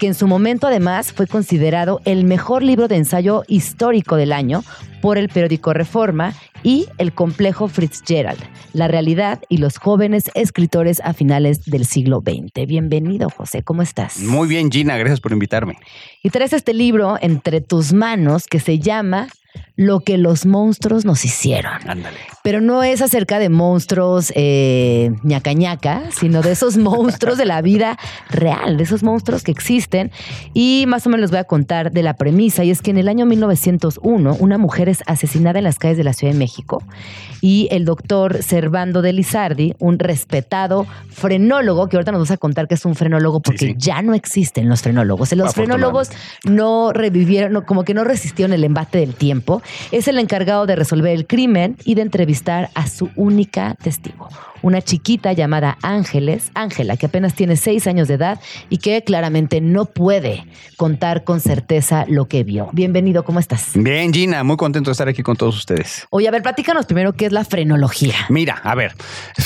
[0.05, 4.62] que en su momento además fue considerado el mejor libro de ensayo histórico del año
[5.00, 8.38] por el periódico Reforma y el complejo Fitzgerald,
[8.74, 12.66] la realidad y los jóvenes escritores a finales del siglo XX.
[12.66, 14.18] Bienvenido, José, ¿cómo estás?
[14.18, 15.78] Muy bien, Gina, gracias por invitarme.
[16.22, 19.28] Y traes este libro entre tus manos que se llama
[19.76, 21.72] lo que los monstruos nos hicieron.
[21.88, 22.18] Ándale.
[22.44, 27.60] Pero no es acerca de monstruos eh, ñaca ñaca, sino de esos monstruos de la
[27.60, 27.98] vida
[28.30, 30.12] real, de esos monstruos que existen.
[30.52, 32.62] Y más o menos les voy a contar de la premisa.
[32.62, 36.04] Y es que en el año 1901, una mujer es asesinada en las calles de
[36.04, 36.82] la Ciudad de México.
[37.40, 42.68] Y el doctor Servando de Lizardi, un respetado frenólogo, que ahorita nos vas a contar
[42.68, 43.74] que es un frenólogo porque sí.
[43.76, 45.32] ya no existen los frenólogos.
[45.32, 46.10] Los frenólogos
[46.44, 49.62] no revivieron, no, como que no resistieron el embate del tiempo.
[49.90, 54.28] Es el encargado de resolver el crimen y de entrevistar a su única testigo,
[54.64, 58.40] una chiquita llamada Ángeles, Ángela, que apenas tiene seis años de edad
[58.70, 60.46] y que claramente no puede
[60.78, 62.70] contar con certeza lo que vio.
[62.72, 63.72] Bienvenido, ¿cómo estás?
[63.74, 66.06] Bien, Gina, muy contento de estar aquí con todos ustedes.
[66.08, 68.14] Oye, a ver, platícanos primero qué es la frenología.
[68.30, 68.94] Mira, a ver,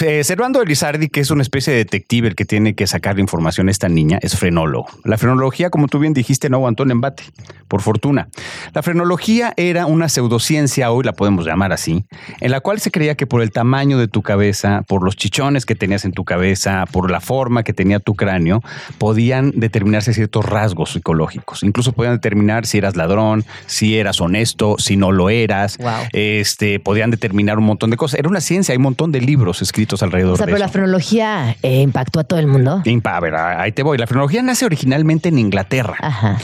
[0.02, 3.20] eh, Servando Elizardi, que es una especie de detective el que tiene que sacar la
[3.20, 4.86] información a esta niña, es frenólogo.
[5.02, 7.24] La frenología, como tú bien dijiste, no aguantó el embate,
[7.66, 8.28] por fortuna.
[8.72, 12.04] La frenología era una pseudociencia, hoy la podemos llamar así,
[12.40, 15.64] en la cual se creía que por el tamaño de tu cabeza, por los chichones
[15.64, 18.62] que tenías en tu cabeza, por la forma que tenía tu cráneo,
[18.98, 21.62] podían determinarse ciertos rasgos psicológicos.
[21.62, 25.78] Incluso podían determinar si eras ladrón, si eras honesto, si no lo eras.
[25.78, 26.08] Wow.
[26.12, 28.18] Este, podían determinar un montón de cosas.
[28.18, 30.68] Era una ciencia, hay un montón de libros escritos alrededor O sea, de pero la
[30.68, 32.82] frenología eh, impactó a todo el mundo.
[33.04, 33.96] A ver, ahí te voy.
[33.96, 35.96] La frenología nace originalmente en Inglaterra.
[36.00, 36.36] Ajá.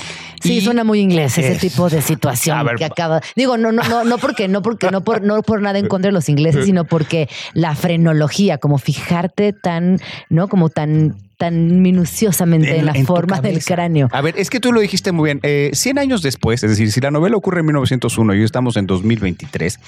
[0.45, 3.21] Sí, Y- suena muy inglés ese tipo de situación ver, que acaba.
[3.35, 6.09] Digo, no, no, no, no porque, no porque, no por, no por nada en contra
[6.09, 10.49] de los ingleses, sino porque la frenología, como fijarte tan, ¿no?
[10.49, 14.09] Como tan tan minuciosamente en, En- la en tu forma del cráneo.
[14.13, 15.41] A ver, es que tú lo dijiste muy bien.
[15.43, 18.77] Eh, 100 años después, es decir, si la novela ocurre en 1901 y hoy estamos
[18.77, 19.79] en 2023,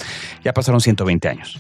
[0.45, 1.59] ya pasaron 120 años.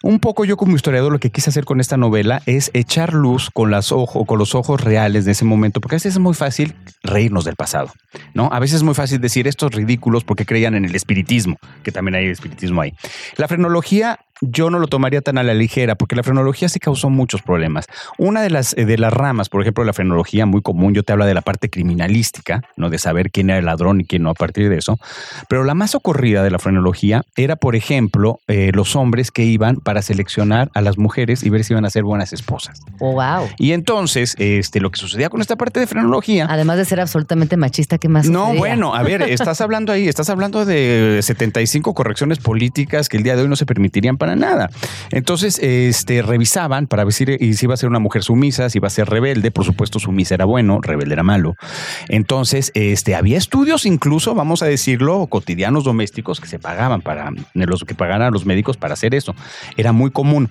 [0.00, 3.50] Un poco yo como historiador lo que quise hacer con esta novela es echar luz
[3.52, 6.34] con, las ojo, con los ojos reales de ese momento, porque a veces es muy
[6.34, 7.90] fácil reírnos del pasado,
[8.32, 8.48] ¿no?
[8.52, 12.14] A veces es muy fácil decir estos ridículos porque creían en el espiritismo, que también
[12.14, 12.92] hay espiritismo ahí.
[13.38, 17.10] La frenología yo no lo tomaría tan a la ligera, porque la frenología sí causó
[17.10, 17.86] muchos problemas.
[18.18, 21.02] Una de las, eh, de las ramas, por ejemplo, de la frenología muy común, yo
[21.02, 22.90] te hablo de la parte criminalística, ¿no?
[22.90, 24.98] De saber quién era el ladrón y quién no a partir de eso.
[25.48, 29.76] Pero la más ocurrida de la frenología era, por ejemplo, eh, los hombres que iban
[29.76, 32.80] para seleccionar a las mujeres y ver si iban a ser buenas esposas.
[33.00, 33.48] Oh, wow.
[33.58, 36.46] Y entonces, este, lo que sucedía con esta parte de frenología.
[36.48, 38.58] Además de ser absolutamente machista, ¿qué más No, sucedía?
[38.58, 43.36] bueno, a ver, estás hablando ahí, estás hablando de 75 correcciones políticas que el día
[43.36, 44.70] de hoy no se permitirían para nada.
[45.10, 47.24] Entonces, este, revisaban para ver si,
[47.62, 50.44] iba a ser una mujer sumisa, si iba a ser rebelde, por supuesto, sumisa era
[50.44, 51.54] bueno, rebelde era malo.
[52.08, 57.84] Entonces, este, había estudios incluso, vamos a decirlo, cotidianos domésticos que se pagaban para, los
[57.84, 59.34] que pagaran a los médicos para hacer eso.
[59.76, 60.50] Era muy común.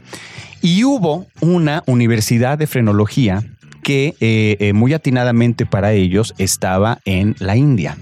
[0.62, 3.44] Y hubo una universidad de frenología
[3.84, 7.98] que eh, eh, muy atinadamente para ellos estaba en la India.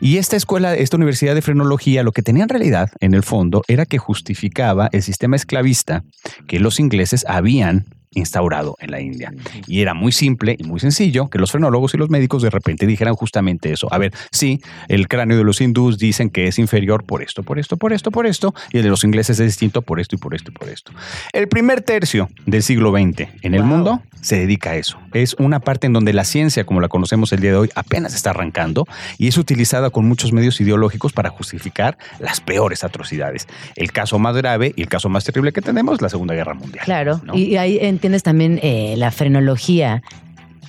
[0.00, 3.62] Y esta escuela, esta universidad de frenología, lo que tenía en realidad, en el fondo,
[3.68, 6.04] era que justificaba el sistema esclavista
[6.46, 9.32] que los ingleses habían instaurado en la India.
[9.66, 12.86] Y era muy simple y muy sencillo que los frenólogos y los médicos de repente
[12.86, 13.88] dijeran justamente eso.
[13.92, 17.58] A ver, sí, el cráneo de los hindús dicen que es inferior por esto, por
[17.58, 20.18] esto, por esto, por esto, y el de los ingleses es distinto por esto y
[20.18, 20.92] por esto y por esto.
[21.32, 23.68] El primer tercio del siglo XX en el Wow.
[23.68, 24.98] mundo se dedica a eso.
[25.14, 28.14] Es una parte en donde la ciencia, como la conocemos el día de hoy, apenas
[28.14, 28.86] está arrancando
[29.16, 33.46] y es utilizada con muchos medios ideológicos para justificar las peores atrocidades.
[33.76, 36.54] El caso más grave y el caso más terrible que tenemos es la Segunda Guerra
[36.54, 36.84] Mundial.
[36.84, 37.34] Claro, ¿no?
[37.36, 40.02] y ahí entiendes también eh, la frenología,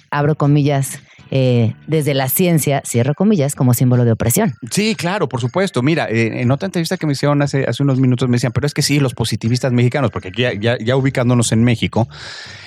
[0.09, 0.99] abro comillas,
[1.31, 4.55] eh, desde la ciencia, cierro comillas, como símbolo de opresión.
[4.71, 5.81] Sí, claro, por supuesto.
[5.81, 8.65] Mira, eh, en otra entrevista que me hicieron hace, hace unos minutos me decían, pero
[8.67, 12.07] es que sí, los positivistas mexicanos, porque aquí ya, ya, ya ubicándonos en México,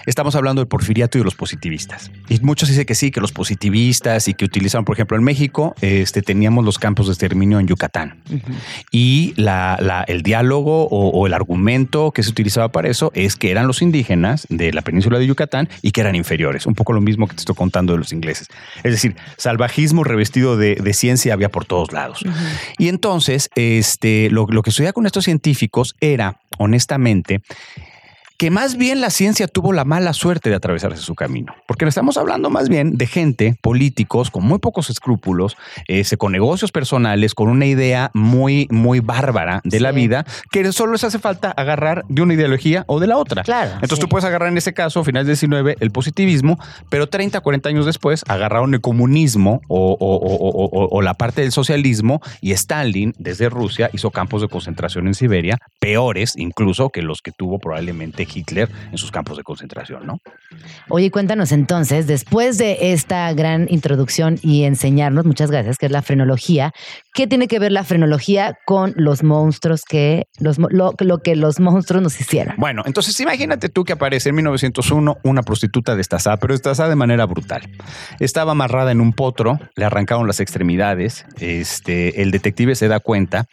[0.07, 2.11] estamos hablando del porfiriato y de los positivistas.
[2.29, 5.75] Y muchos dicen que sí, que los positivistas y que utilizaron, por ejemplo, en México,
[5.81, 8.23] este, teníamos los campos de exterminio en Yucatán.
[8.91, 13.37] Y la, la- el diálogo o, o el argumento que se utilizaba para eso es
[13.37, 16.67] que eran los indígenas de la península de Yucatán y que eran inferiores.
[16.67, 18.49] Un poco lo mismo que te estoy contando de los ingleses.
[18.83, 22.25] Es decir, salvajismo revestido de, de ciencia había por todos lados.
[22.79, 27.43] Y entonces, este, lo, lo que sucedía con estos científicos era, honestamente,
[28.43, 31.55] que más bien la ciencia tuvo la mala suerte de atravesarse su camino.
[31.69, 36.73] Porque estamos hablando más bien de gente, políticos, con muy pocos escrúpulos, ese, con negocios
[36.73, 41.53] personales, con una idea muy, muy bárbara de la vida, que solo les hace falta
[41.53, 43.45] agarrar de una ideología o de la otra.
[43.45, 44.01] Claro, Entonces sí.
[44.01, 47.87] tú puedes agarrar en ese caso, finales del 19, el positivismo, pero 30, 40 años
[47.87, 52.51] después agarraron el comunismo o, o- o- o- o- o la parte del socialismo y
[52.51, 57.61] Stalin desde Rusia hizo campos de concentración en Siberia, peores incluso que los que tuvo
[57.61, 60.19] probablemente Hitler en sus campos de concentración, ¿no?
[60.89, 66.03] Oye, cuéntanos entonces, después de esta gran introducción y enseñarnos, muchas gracias, que es la
[66.03, 66.73] frenología,
[67.15, 71.61] ¿qué tiene que ver la frenología con los monstruos que, los, lo, lo que los
[71.61, 72.55] monstruos nos hicieron?
[72.59, 77.27] Bueno, entonces imagínate tú que aparece en 1901 una prostituta destazada, pero destazada de manera
[77.27, 77.69] brutal.
[78.21, 81.25] Estaba amarrada en un potro, le arrancaron las extremidades.
[81.39, 83.47] Este, el detective se da cuenta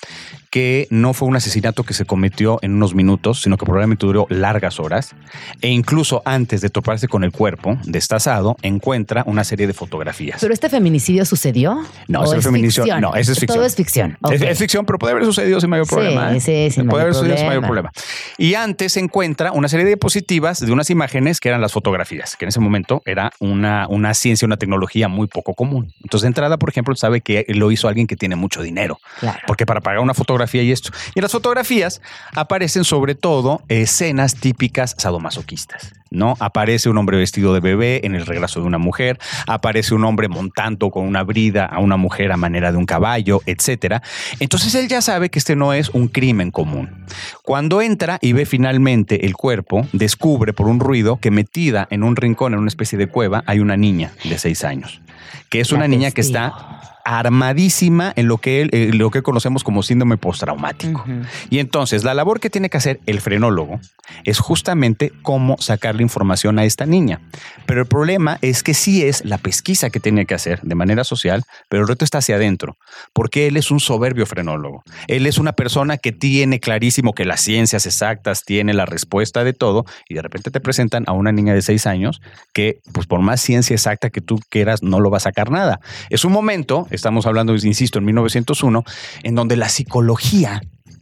[0.50, 4.26] que no fue un asesinato que se cometió en unos minutos, sino que probablemente duró
[4.30, 5.16] largas horas.
[5.62, 10.40] E incluso antes de toparse con el cuerpo destazado, encuentra una serie de fotografías.
[10.42, 11.84] ¿Pero este feminicidio sucedió?
[12.08, 13.02] No, ¿O ese es feminicidio- ficción?
[13.02, 13.58] no, ese es ficción.
[13.58, 14.18] Todo es ficción.
[14.32, 14.48] Es, ok.
[14.50, 16.36] es ficción, pero puede haber sucedido sin mayor Sí, problema.
[16.36, 16.40] ¿eh?
[16.40, 17.92] sí, sin puede mayor haber sucedido sin mayor problema.
[17.92, 18.36] problema.
[18.38, 22.36] Y antes se encuentra una serie de diapositivas de unas imágenes que eran las fotografías,
[22.36, 25.94] que en ese momento era una, una ciencia, una tecnología muy poco común.
[26.02, 29.00] Entonces, de entrada, por ejemplo, sabe que lo hizo alguien que tiene mucho dinero.
[29.20, 29.40] Claro.
[29.46, 30.92] Porque para pagar una fotografía y esto.
[31.16, 32.02] Y en las fotografías
[32.34, 35.94] aparecen sobre todo escenas típicas sadomasoquistas.
[36.12, 36.36] ¿No?
[36.40, 40.28] Aparece un hombre vestido de bebé en el regreso de una mujer, aparece un hombre
[40.28, 44.02] montando con una brida a una mujer a manera de un caballo, etcétera.
[44.40, 47.06] Entonces él ya sabe que este no es un crimen común.
[47.44, 52.16] Cuando entra y ve finalmente el cuerpo, descubre por un ruido que metida en un
[52.16, 55.02] rincón, en una especie de cueva, hay una niña de seis años,
[55.50, 59.82] que es una niña que está armadísima en lo que, eh, lo que conocemos como
[59.82, 61.04] síndrome postraumático.
[61.50, 63.80] Y entonces la labor que tiene que hacer el frenólogo
[64.26, 67.20] es justamente cómo sacar la información a esta niña.
[67.66, 71.04] Pero el problema es que sí es la pesquisa que tiene que hacer de manera
[71.04, 72.78] social, pero el reto está hacia adentro,
[73.12, 74.84] porque él es un soberbio frenólogo.
[75.08, 79.54] Él es una persona que tiene clarísimo que las ciencias exactas tiene la respuesta de
[79.54, 82.22] todo y de repente te presentan a una niña de seis años
[82.54, 85.80] que, pues por más ciencia exacta que tú quieras, no lo va a sacar nada.
[86.12, 88.84] Es un momento, estamos hablando, insisto, en 1901,
[89.24, 90.62] en donde la psicología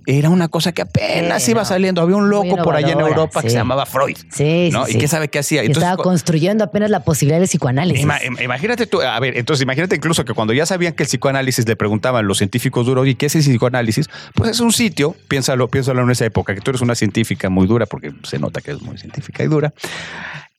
[0.09, 1.65] era una cosa que apenas Sí, iba no.
[1.65, 2.01] saliendo.
[2.01, 4.15] Había un loco por allá en Europa que se llamaba Freud.
[4.31, 4.85] Sí, ¿no?
[4.85, 5.63] sí, ¿Y qué sabe qué hacía?
[5.63, 8.05] Estaba construyendo apenas la posibilidad del psicoanálisis.
[8.05, 11.07] Ima- im- imagínate tú, a ver, entonces imagínate incluso que cuando ya sabían que el
[11.09, 14.07] psicoanálisis le preguntaban los científicos duros, ¿y qué es el psicoanálisis?
[14.33, 17.67] Pues es un sitio, piénsalo, piénsalo en esa época, que tú eres una científica muy
[17.67, 19.73] dura, porque se nota que es muy científica y dura.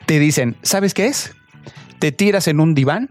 [0.05, 1.33] Te dicen, ¿sabes qué es?
[2.01, 3.09] Te tiras en un diván,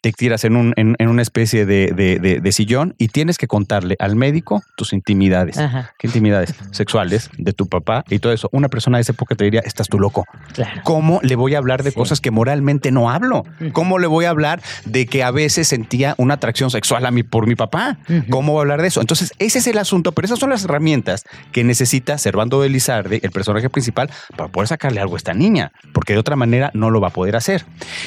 [0.00, 3.36] te tiras en, un, en, en una especie de, de- de- de sillón y tienes
[3.36, 5.58] que contarle al médico tus intimidades.
[5.58, 6.54] Ajá, ¿Qué intimidades?
[6.70, 8.48] Sexuales de tu papá y todo eso.
[8.52, 10.24] Una persona de esa época te diría, estás tú loco.
[10.54, 10.80] claro.
[10.84, 11.96] ¿Cómo le voy a hablar de Sí.
[11.96, 13.44] cosas que moralmente no hablo?
[13.72, 17.22] ¿Cómo le voy a hablar de que a veces sentía una atracción sexual a mí
[17.22, 17.98] por mi papá?
[18.30, 19.00] ¿Cómo voy a hablar de eso?
[19.00, 23.20] Entonces, ese es el asunto, pero esas son las herramientas que necesita Servando de Lizarde,
[23.22, 26.90] el personaje principal, para poder sacarle algo a esta niña, porque de otra manera no
[26.90, 27.64] lo va a poder hacer.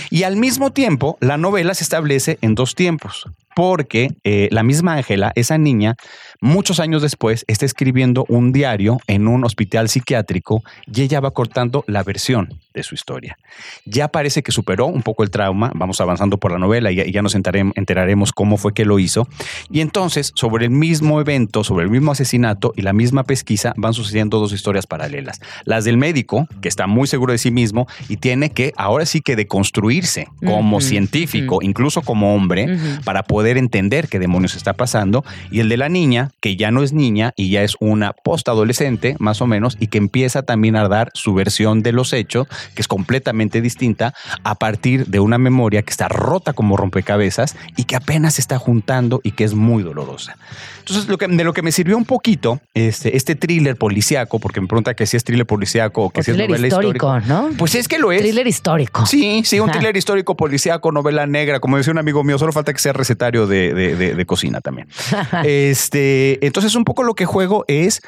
[0.10, 3.28] Y al mismo tiempo, la novela se establece en dos tiempos.
[3.56, 5.96] Porque eh, la misma Ángela, esa niña,
[6.42, 11.84] muchos años después está escribiendo un diario en un hospital psiquiátrico y ella va cortando
[11.88, 13.38] la versión de su historia.
[13.86, 17.06] Ya parece que superó un poco el trauma, vamos avanzando por la novela y ya,
[17.06, 19.28] y ya nos enteraremos, enteraremos cómo fue que lo hizo.
[19.70, 23.94] Y entonces, sobre el mismo evento, sobre el mismo asesinato y la misma pesquisa, van
[23.94, 25.40] sucediendo dos historias paralelas.
[25.66, 29.22] Las del médico, que está muy seguro de sí mismo y tiene que, ahora sí
[29.22, 35.24] que deconstruirse como científico, incluso como hombre, para poder entender qué demonios está pasando.
[35.52, 39.16] Y el de la niña, que ya no es niña y ya es una postadolescente,
[39.20, 42.82] más o menos, y que empieza también a dar su versión de los hechos, que
[42.82, 44.14] es completamente distinta
[44.44, 48.58] a partir de una memoria que está rota como rompecabezas y que apenas se está
[48.58, 50.38] juntando y que es muy dolorosa.
[50.80, 54.60] Entonces, lo que, de lo que me sirvió un poquito este, este thriller policíaco, porque
[54.60, 57.34] me pregunta que si es thriller policíaco o que O si es novela histórico, histórica.
[57.34, 57.50] ¿no?
[57.58, 58.22] Pues es que lo es.
[58.22, 59.06] Thriller histórico.
[59.06, 59.80] Sí, sí, un Ajá.
[59.80, 63.33] thriller histórico, policíaco, novela negra, como decía un amigo mío, solo falta que sea recetario
[63.48, 64.88] de, de- de- de cocina también.
[65.44, 68.02] este, entonces, un poco lo que juego es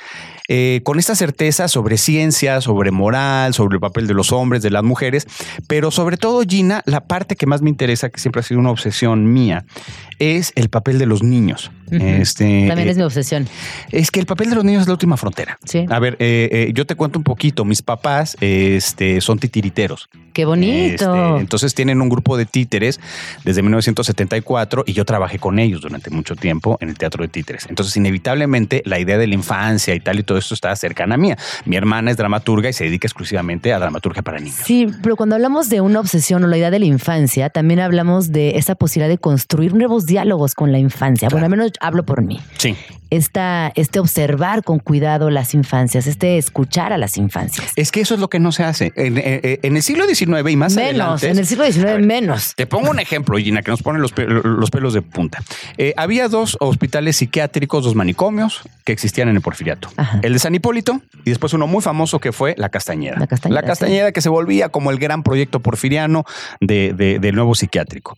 [0.47, 4.69] eh, con esta certeza sobre ciencia, sobre moral, sobre el papel de los hombres, de
[4.71, 5.28] las mujeres,
[5.67, 8.69] pero sobre todo, Gina, la parte que más me interesa, que siempre ha sido una
[8.71, 9.65] obsesión mía,
[10.19, 11.71] es el papel de los niños.
[11.92, 13.48] Este, También eh, es mi obsesión.
[13.92, 15.58] es que el papel de los niños es la última frontera.
[15.64, 15.86] Sí.
[15.90, 17.66] A ver, eh, eh, yo te cuento un poquito.
[17.66, 20.10] Mis papás este, son titiriteros.
[20.34, 21.16] Qué bonito.
[21.16, 23.00] Este, entonces tienen un grupo de títeres
[23.44, 27.68] desde 1974 y yo trabajé con ellos durante mucho tiempo en el teatro de títeres.
[27.70, 31.18] Entonces, inevitablemente, la idea de la infancia y tal y todo esto está cercana a
[31.18, 31.38] mía.
[31.66, 34.60] Mi hermana es dramaturga y se dedica exclusivamente a dramaturgia para niños.
[34.66, 38.32] Sí, pero cuando hablamos de una obsesión o la idea de la infancia, también hablamos
[38.32, 41.30] de esa posibilidad de construir nuevos diálogos con la infancia.
[41.30, 42.39] Bueno, al menos hablo por mí.
[42.57, 42.76] Sí.
[43.11, 47.71] Esta, este observar con cuidado las infancias, este escuchar a las infancias.
[47.76, 48.91] Es que eso es lo que no se hace.
[48.95, 51.30] En, en- en el siglo XIX y más menos, adelante.
[51.30, 52.55] en el siglo XIX ver, menos.
[52.55, 55.41] Te pongo un ejemplo, Gina, que nos pone los, los pelos de punta.
[55.78, 59.89] Eh, había dos hospitales psiquiátricos, dos manicomios que existían en el Porfiriato.
[59.97, 60.19] Ajá.
[60.23, 63.17] El de San Hipólito y después uno muy famoso que fue La Castañeda.
[63.19, 66.26] La Castañeda, Castañeda que se volvía como el gran proyecto porfiriano
[66.59, 68.17] de- de- del nuevo psiquiátrico.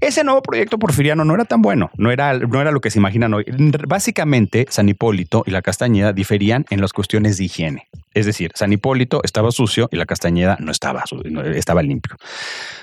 [0.00, 2.95] Ese nuevo proyecto porfiriano no era tan bueno, no era, no era lo que se
[2.96, 3.44] imaginan hoy.
[3.86, 7.88] Básicamente, San Hipólito y La Castañeda diferían en las cuestiones de higiene.
[8.16, 11.04] Es decir, San Hipólito estaba sucio y la Castañeda no estaba,
[11.54, 12.16] estaba limpio.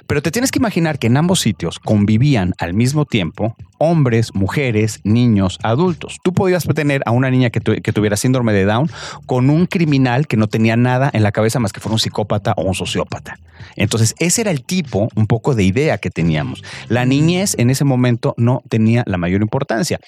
[0.05, 5.01] Pero te tienes que imaginar que en ambos sitios convivían al mismo tiempo hombres, mujeres,
[5.03, 6.19] niños, adultos.
[6.23, 8.89] Tú podías tener a una niña que tuviera síndrome de Down
[9.25, 12.53] con un criminal que no tenía nada en la cabeza más que fuera un psicópata
[12.55, 13.39] o un sociópata.
[13.75, 16.63] Entonces, ese era el tipo, un poco de idea que teníamos.
[16.89, 19.99] La niñez en ese momento no tenía la mayor importancia.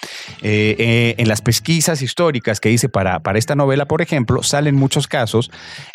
[0.41, 4.75] Eh, eh, en las pesquisas históricas que hice para, para esta novela, por ejemplo, salen
[4.75, 5.14] muchos casos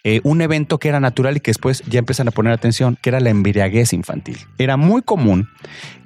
[0.04, 3.10] eh, un evento que era natural y que después ya empiezan a poner atención, que
[3.10, 4.38] era la embriaguez infantil.
[4.58, 5.48] Era muy común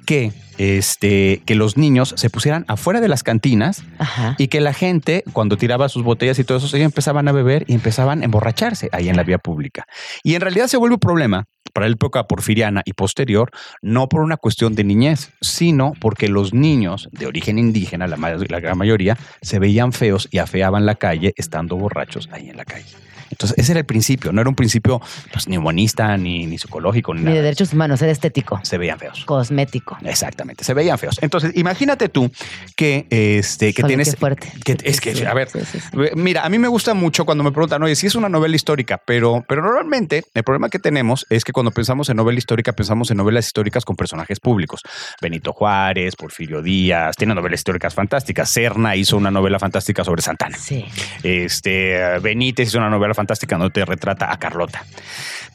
[0.05, 4.35] que, este, que los niños se pusieran afuera de las cantinas Ajá.
[4.37, 7.65] y que la gente, cuando tiraba sus botellas y todo eso, ellos empezaban a beber
[7.67, 9.85] y empezaban a emborracharse ahí en la vía pública.
[10.23, 13.51] Y en realidad se vuelve un problema para la época porfiriana y posterior,
[13.81, 18.59] no por una cuestión de niñez, sino porque los niños de origen indígena, la, la
[18.61, 23.04] gran mayoría, se veían feos y afeaban la calle estando borrachos ahí en la calle.
[23.31, 25.01] Entonces, ese era el principio, no era un principio
[25.31, 28.99] pues, ni humanista, ni, ni psicológico, ni, Ni de derechos humanos, era estético, Se veían
[28.99, 29.23] feos.
[29.25, 29.97] cosmético.
[30.03, 31.17] Exactamente, se veían feos.
[31.21, 32.31] Entonces, imagínate tú
[32.75, 34.15] que, este, que tienes...
[34.15, 34.51] fuerte.
[34.63, 35.87] que- es que, Sí, a ver, sí, sí, sí.
[36.15, 39.01] mira, a mí me gusta mucho cuando me preguntan, oye, si es una novela histórica,
[39.05, 43.09] pero, pero normalmente el problema que tenemos es que cuando pensamos en novela histórica, pensamos
[43.11, 44.81] en novelas históricas con personajes públicos.
[45.21, 48.49] Benito Juárez, Porfirio Díaz, tiene novelas históricas fantásticas.
[48.49, 50.57] Serna hizo una novela fantástica sobre Santana.
[50.57, 50.85] Sí.
[51.23, 54.83] Este, Benítez hizo una novela fantástica donde te retrata a Carlota.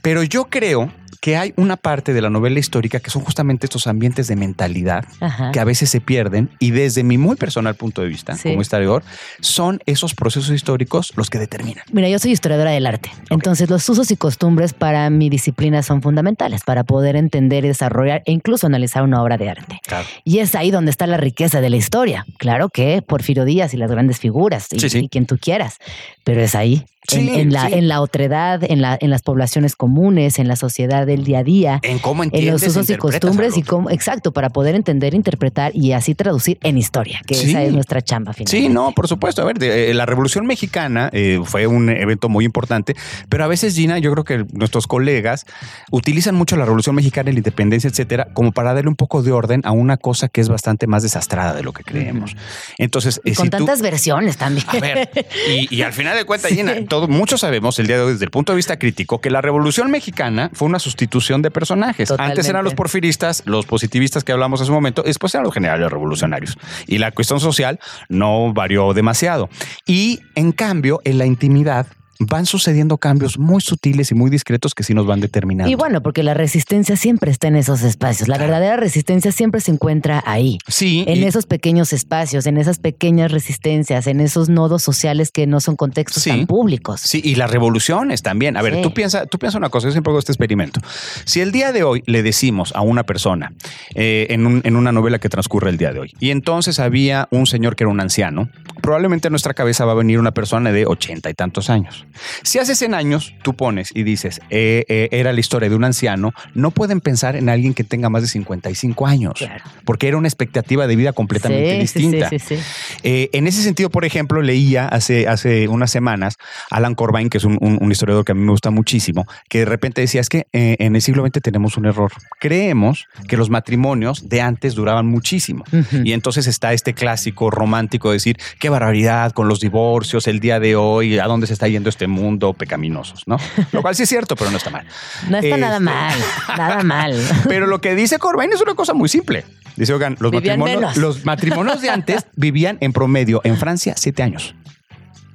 [0.03, 0.91] Pero yo creo
[1.21, 5.05] que hay una parte de la novela histórica que son justamente estos ambientes de mentalidad
[5.21, 5.51] Ajá.
[5.53, 8.49] que a veces se pierden y desde mi muy personal punto de vista Sí.
[8.49, 9.03] como historiador
[9.41, 11.85] son esos procesos históricos los que determinan.
[11.93, 13.11] Mira, yo soy historiadora del arte.
[13.29, 18.23] Entonces, los usos y costumbres para mi disciplina son fundamentales para poder entender y desarrollar
[18.25, 19.79] e incluso analizar una obra de arte.
[19.87, 20.07] Claro.
[20.25, 22.25] Y es ahí donde está la riqueza de la historia.
[22.39, 24.99] Claro que Porfirio Díaz y las grandes figuras y, Sí, sí.
[25.01, 25.77] y quien tú quieras,
[26.25, 26.87] pero es ahí.
[27.13, 27.75] En, Sí, en la, sí.
[27.75, 31.45] en la otredad, en, la, en las poblaciones comunes, en la sociedad del día a
[31.45, 35.15] día, En cómo en entiendes, los usos y costumbres y cómo, exacto, para poder entender,
[35.15, 37.51] interpretar y así traducir en historia, que Sí.
[37.51, 38.49] esa es nuestra chamba final.
[38.51, 39.43] Sí, no, por supuesto.
[39.43, 42.95] A ver, de- eh, la Revolución Mexicana eh, fue un evento muy importante,
[43.29, 45.47] pero a veces, Gina, yo creo que nuestros colegas
[45.91, 49.61] utilizan mucho la Revolución Mexicana, la independencia, etcétera, como para darle un poco de orden
[49.65, 52.37] a una cosa que es bastante más desastrada de lo que creemos.
[52.79, 54.67] Entonces, Y eh, con si tú- tantas versiones también.
[54.69, 55.11] A ver,
[55.49, 58.25] y, y al final de cuentas, Gina, todos, muchos sabemos el día de hoy desde
[58.25, 62.09] el punto de vista crítico que la Revolución Mexicana fue una sustitución de personajes.
[62.09, 62.41] Totalmente.
[62.41, 65.55] Antes eran los porfiristas, los positivistas que hablamos hace un momento, y después eran los
[65.55, 66.59] generales revolucionarios.
[66.87, 69.49] Y la cuestión social no varió demasiado.
[69.87, 71.87] Y en cambio, en la intimidad
[72.21, 75.71] van sucediendo cambios muy sutiles y muy discretos que sí nos van determinando.
[75.71, 78.29] Y bueno, porque la resistencia siempre está en esos espacios.
[78.29, 80.59] La verdadera resistencia siempre se encuentra ahí.
[80.69, 85.47] sí, En y- esos pequeños espacios, en esas pequeñas resistencias, en esos nodos sociales que
[85.47, 86.31] no son contextos Sí.
[86.31, 87.01] tan públicos.
[87.01, 88.57] Sí, y las revoluciones también.
[88.57, 88.83] A ver, Sí.
[88.83, 90.81] tú piensa, tú piensa una cosa, yo siempre hago este experimento.
[91.25, 93.53] Si el día de hoy le decimos a una persona
[93.95, 97.29] eh, en, un- en una novela que transcurre el día de hoy, y entonces había
[97.31, 98.49] un señor que era un anciano,
[98.81, 102.07] probablemente a nuestra cabeza va a venir una persona de ochenta y tantos años.
[102.43, 105.85] Si hace 100 años tú pones y dices, eh, eh, era la historia de un
[105.85, 109.65] anciano, no pueden pensar en alguien que tenga más de 55 años, Claro.
[109.85, 112.29] porque era una expectativa de vida completamente Sí, distinta.
[112.29, 112.63] Sí, sí, sí.
[113.03, 116.37] Eh, en ese sentido, por ejemplo, leía hace, hace unas semanas
[116.71, 119.61] Alan Corbain, que es un, un- un historiador que a mí me gusta muchísimo, que
[119.61, 122.11] de repente decía, es que eh, en el siglo XX tenemos un error.
[122.41, 125.65] Creemos que los matrimonios de antes duraban muchísimo.
[126.05, 130.59] Y entonces está este clásico romántico de decir, qué barbaridad con los divorcios el día
[130.61, 133.37] de hoy, a dónde se está yendo este mundo pecaminosos, ¿no?
[133.73, 134.87] Lo cual sí es cierto, pero no está mal.
[135.29, 136.19] No está nada Este- mal,
[136.57, 137.21] nada mal.
[137.49, 139.45] Pero lo que dice Corbain es una cosa muy simple.
[139.77, 140.97] Dice, oigan, los matrimonios, menos.
[140.97, 144.55] los matrimonios de antes vivían en promedio en Francia siete años.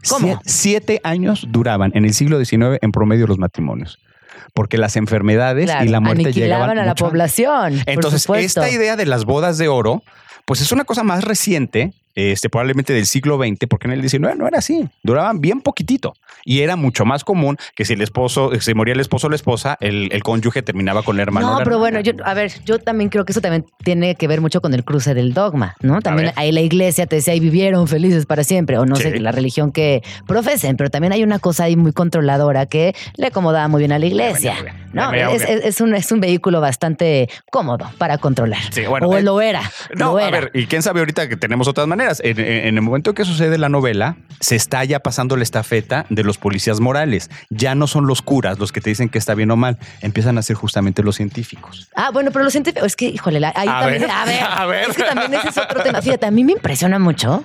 [0.10, 0.28] ¿Cómo?
[0.28, 3.98] Sie- siete años duraban en el siglo XIX en promedio los matrimonios.
[4.54, 7.82] Porque las enfermedades Claro, y la muerte llegaban a la mucho población.
[7.88, 10.04] Entonces, esta idea de las bodas de oro,
[10.46, 14.36] pues es una cosa más reciente, este, probablemente del siglo XX, porque en el XIX
[14.38, 14.88] no era así.
[15.04, 16.14] Duraban bien poquitito.
[16.44, 19.36] Y era mucho más común que si el esposo, se moría el esposo o la
[19.36, 21.58] esposa, el, el cónyuge terminaba con el hermano.
[21.58, 24.42] No, pero bueno, yo, a ver, yo también creo que eso también tiene que ver
[24.42, 26.02] mucho con el cruce del dogma, ¿no?
[26.02, 29.04] También ahí la iglesia te decía, y vivieron felices para siempre, o no Sí.
[29.04, 33.28] sé, la religión que profesen, pero también hay una cosa ahí muy controladora que le
[33.28, 34.56] acomodaba muy bien a la iglesia,
[34.94, 35.12] ¿no?
[35.14, 35.48] Es, ya.
[35.54, 38.60] es- es un, es un vehículo bastante cómodo para controlar.
[38.72, 39.62] Sí, bueno, o eh, lo era,
[39.96, 42.05] No, lo a ver, y quién sabe ahorita que tenemos otras maneras.
[42.24, 46.06] En, en- en el momento que sucede la novela, se está ya pasando la estafeta
[46.10, 47.30] de los policías morales.
[47.50, 50.38] Ya no son los curas los que te dicen que está bien o mal, empiezan
[50.38, 51.90] a ser justamente los científicos.
[51.96, 54.44] Ah, bueno, pero los científicos, es que, híjole, la- ahí A también, ver, a ver,
[54.48, 54.90] a ver.
[54.90, 56.02] es que también ese es otro tema.
[56.02, 57.44] Fíjate, a mí me impresiona mucho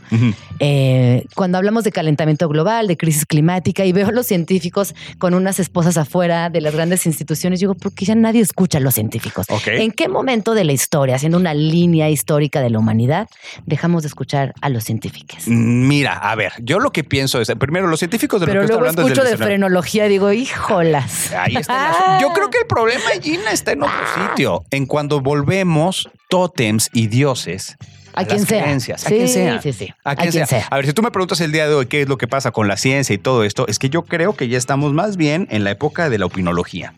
[0.58, 5.34] eh, cuando hablamos de calentamiento global, de crisis climática, y veo a los científicos con
[5.34, 8.94] unas esposas afuera de las grandes instituciones, digo, ¿por qué ya nadie escucha a los
[8.94, 9.46] científicos?
[9.66, 13.28] ¿En qué momento de la historia, haciendo una línea histórica de la humanidad,
[13.66, 15.46] dejamos de escuchar a los científicos?
[15.46, 18.72] Mira, a ver, yo lo que pienso es, primero, los científicos de Pero lo que
[18.72, 21.32] luego hablando escucho es de frenología digo, híjolas.
[21.32, 22.18] Ahí está.
[22.20, 24.64] Yo creo que el problema, Gina, está en otro sitio.
[24.70, 27.76] En cuando volvemos tótems y dioses.
[28.12, 28.62] A las quien sea.
[28.62, 29.62] creencias, a quien sea.
[29.62, 29.94] sí, sí.
[30.02, 30.66] A quien, sea.
[30.68, 32.50] A ver, si tú me preguntas el día de hoy qué es lo que pasa
[32.50, 35.46] con la ciencia y todo esto, es que yo creo que ya estamos más bien
[35.50, 36.92] en la época de la opinología.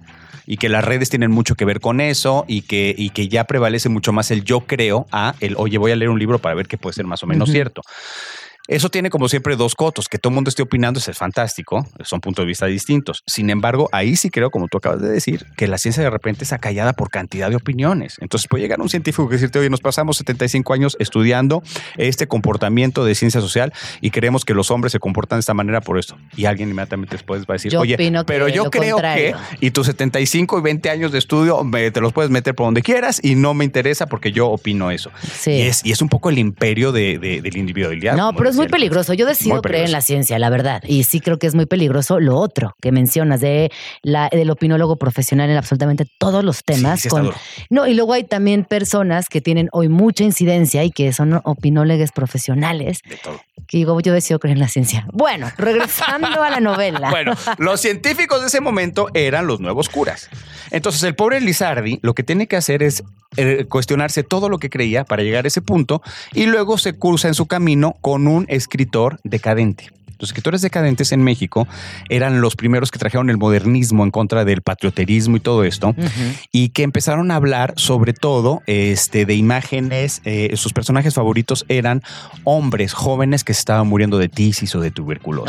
[0.47, 3.45] Y que las redes tienen mucho que ver con eso y que, y que ya
[3.45, 6.55] prevalece mucho más el yo creo a el, oye, voy a leer un libro para
[6.55, 7.83] ver qué puede ser más o menos cierto.
[8.69, 12.21] Eso tiene como siempre dos cotos, que todo el mundo esté opinando es fantástico, son
[12.21, 13.23] puntos de vista distintos.
[13.27, 16.45] Sin embargo, ahí sí creo, como tú acabas de decir, que la ciencia de repente
[16.45, 18.17] es acallada por cantidad de opiniones.
[18.21, 21.63] Entonces puede llegar un científico que decirte, oye, nos pasamos 75 años estudiando
[21.97, 25.81] este comportamiento de ciencia social y creemos que los hombres se comportan de esta manera
[25.81, 26.17] por esto.
[26.37, 27.97] Y alguien inmediatamente después va a decir, Yo oye,
[28.27, 29.37] pero yo creo contrario".
[29.59, 32.67] que, y tus 75 y 20 años de estudio me- te los puedes meter por
[32.67, 35.11] donde quieras y no me interesa porque yo opino eso.
[35.33, 35.51] Sí.
[35.53, 38.17] Y, es, y es un poco el imperio de, de, de la individualidad.
[38.17, 39.13] No, pero es muy peligroso.
[39.15, 40.83] Yo decido creer en la ciencia, la verdad.
[40.87, 43.71] Y sí creo que es muy peligroso lo otro que mencionas de
[44.03, 47.01] la, del opinólogo profesional en absolutamente todos los temas.
[47.01, 47.33] Sí, con-
[47.71, 52.13] no, y luego hay también personas que tienen hoy mucha incidencia y que son opinólogos
[52.13, 53.01] profesionales.
[53.09, 53.41] De todo.
[53.67, 55.07] Que digo, yo decido creer en la ciencia.
[55.13, 57.11] Bueno, regresando a la novela.
[57.11, 60.29] Bueno, los científicos de ese momento eran los nuevos curas.
[60.71, 63.03] Entonces, el pobre Lizardi lo que tiene que hacer es
[63.37, 66.03] eh, cuestionarse todo lo que creía para llegar a ese punto
[66.35, 69.91] y luego se cruza en su camino con un escritor decadente.
[70.23, 71.67] Los escritores decadentes en México
[72.09, 75.97] eran los primeros que trajeron el modernismo en contra del patrioterismo y todo esto,
[76.53, 80.23] y que empezaron a hablar sobre todo este, de imágenes.
[80.25, 82.03] eh, sus personajes favoritos eran
[82.45, 85.43] hombres jóvenes que se estaban muriendo de tisis o de tuberculosis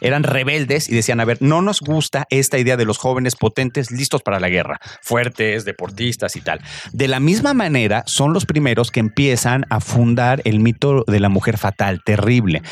[0.00, 3.90] eran rebeldes y decían, a ver, no nos gusta esta idea de los jóvenes potentes
[3.90, 6.60] listos para la guerra, fuertes, deportistas y tal.
[6.92, 11.28] De la misma manera, son los primeros que empiezan a fundar el mito de la
[11.28, 12.62] mujer fatal, terrible.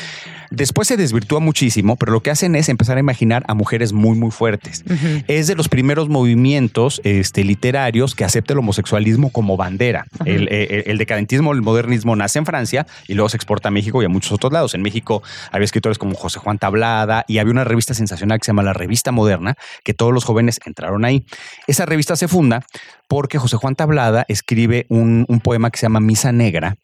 [0.55, 4.15] Después se desvirtúa muchísimo, pero lo que hacen es empezar a imaginar a mujeres muy,
[4.17, 4.83] muy fuertes.
[5.27, 10.05] Es de los primeros movimientos este, literarios que acepta el homosexualismo como bandera.
[10.25, 14.01] el, el- el decadentismo, el modernismo nace en Francia y luego se exporta a México
[14.01, 14.73] y a muchos otros lados.
[14.75, 18.49] En México había escritores como José Juan Tablada y había una revista sensacional que se
[18.51, 21.25] llama La Revista Moderna, que todos los jóvenes entraron ahí.
[21.67, 22.63] Esa revista se funda
[23.07, 26.77] porque José Juan Tablada escribe un, poema que se llama Misa Negra,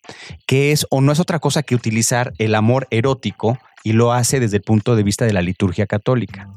[0.46, 4.40] que es o no es otra cosa que utilizar el amor erótico y lo hace
[4.40, 6.50] desde el punto de vista de la liturgia católica.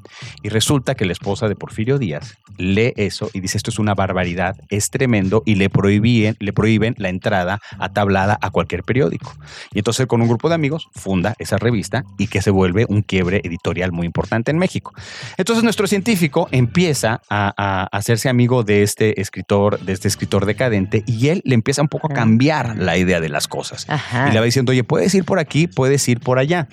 [0.42, 3.94] Y resulta que la esposa de Porfirio Díaz lee eso y dice esto es una
[3.94, 9.34] barbaridad, es tremendo y le prohíben, le prohíben la entrada a tablada a cualquier periódico.
[9.72, 13.02] Y entonces con un grupo de amigos funda esa revista y que se vuelve un
[13.02, 14.92] quiebre editorial muy importante en México.
[15.36, 21.04] Entonces nuestro científico empieza a, a hacerse amigo de este escritor, de este escritor decadente
[21.06, 23.88] y él le empieza un poco a cambiar la idea de las cosas.
[23.88, 24.28] Ajá.
[24.28, 26.68] Y le va diciendo, oye, puedes ir por aquí, puedes ir por allá.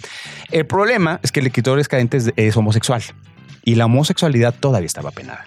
[0.52, 3.04] El problema es que el escritor decadente es, es homosexual
[3.64, 5.46] y la homosexualidad todavía estaba penada.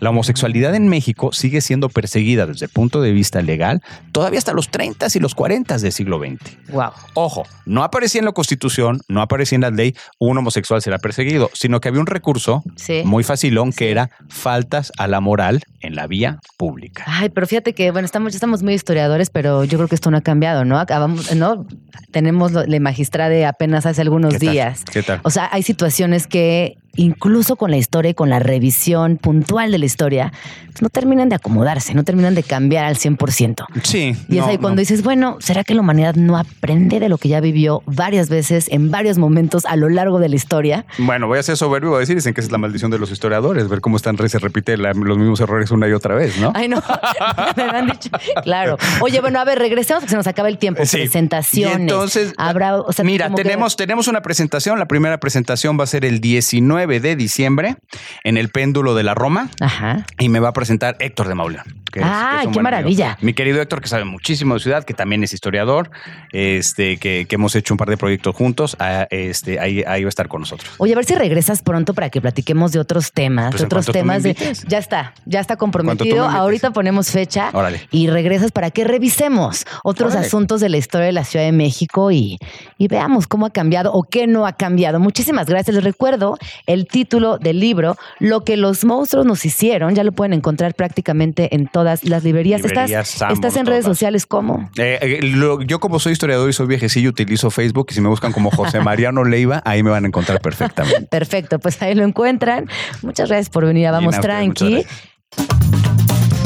[0.00, 3.82] La homosexualidad en México sigue siendo perseguida desde el punto de vista legal
[4.12, 6.38] todavía hasta los 30 y los 40 del siglo XX.
[6.72, 6.90] Wow.
[7.14, 11.50] Ojo, no aparecía en la Constitución, no aparecía en la ley, un homosexual será perseguido,
[11.54, 13.02] sino que había un recurso Sí.
[13.04, 17.04] muy facilón que era faltas a la moral en la vía pública.
[17.06, 20.10] Ay, pero fíjate que, bueno, estamos, ya estamos muy historiadores, pero yo creo que esto
[20.10, 20.78] no ha cambiado, ¿no?
[20.78, 21.66] Acabamos, ¿no?
[22.10, 24.84] Tenemos la magistrada apenas hace algunos días.
[24.90, 25.20] ¿Qué tal?
[25.24, 29.78] O sea, hay situaciones que incluso con la historia y con la revisión puntual de
[29.78, 30.32] la historia,
[30.66, 33.66] pues, no terminan de acomodarse, no terminan de cambiar al 100%.
[33.82, 34.16] Sí.
[34.28, 34.80] Y es no, ahí cuando no.
[34.80, 38.68] dices, bueno, ¿será que la humanidad no aprende de lo que ya vivió varias veces
[38.70, 40.84] en varios momentos a lo largo de la historia?
[40.98, 42.90] Bueno, voy a ser soberbio y voy a decir, dicen que esa es la maldición
[42.90, 46.14] de los historiadores, ver cómo están se repite la- los mismos errores una y otra
[46.14, 46.52] vez, ¿no?
[46.54, 46.82] Ay, no,
[47.56, 48.10] me han dicho.
[48.42, 48.76] Claro.
[49.00, 50.84] Oye, bueno, a ver, regresemos porque se nos acaba el tiempo.
[50.84, 50.98] Sí.
[50.98, 51.78] Presentaciones.
[51.78, 54.78] Y entonces, habrá, o sea, mira, que- tenemos, tenemos una presentación.
[54.78, 57.76] La primera presentación va a ser el 19 de diciembre
[58.24, 60.04] en el péndulo de la Roma Ajá.
[60.18, 61.64] y me va a presentar Héctor de Mauleón.
[61.92, 62.62] que es- ¡Ay, que es un qué amigo.
[62.62, 63.18] maravilla!
[63.20, 65.90] Mi querido Héctor, que sabe muchísimo de ciudad, que también es historiador,
[66.32, 70.08] este, que, que hemos hecho un par de proyectos juntos, ah, este, ahí, ahí va
[70.08, 70.70] a estar con nosotros.
[70.78, 73.86] Oye, a ver si regresas pronto para que platiquemos de otros temas, Pues de otros
[73.86, 74.36] temas de.
[74.68, 76.24] Ya está, ya está comprometido.
[76.28, 77.80] Ahorita ponemos fecha Órale.
[77.90, 80.26] y regresas para que revisemos otros Órale.
[80.28, 82.38] asuntos de la historia de la Ciudad de México y,
[82.78, 85.00] y veamos cómo ha cambiado o qué no ha cambiado.
[85.00, 85.74] Muchísimas gracias.
[85.74, 86.38] Les recuerdo
[86.72, 89.94] el título del libro, Lo que los monstruos nos hicieron.
[89.94, 92.62] Ya lo pueden encontrar prácticamente en todas las librerías.
[92.62, 94.70] Librerías, estás, en redes sociales, ¿cómo?
[94.76, 98.08] Eh, eh, lo- yo como soy historiador y soy viejecillo, utilizo Facebook y si me
[98.08, 101.02] buscan como José Mariano Leiva, ahí me van a encontrar perfectamente.
[101.10, 102.68] Perfecto, pues ahí lo encuentran.
[103.02, 104.84] Muchas gracias por venir a Vamos Bien, Tranqui.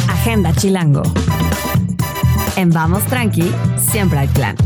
[0.08, 1.02] Agenda Chilango.
[2.56, 4.56] En Vamos Tranqui, siempre hay plan.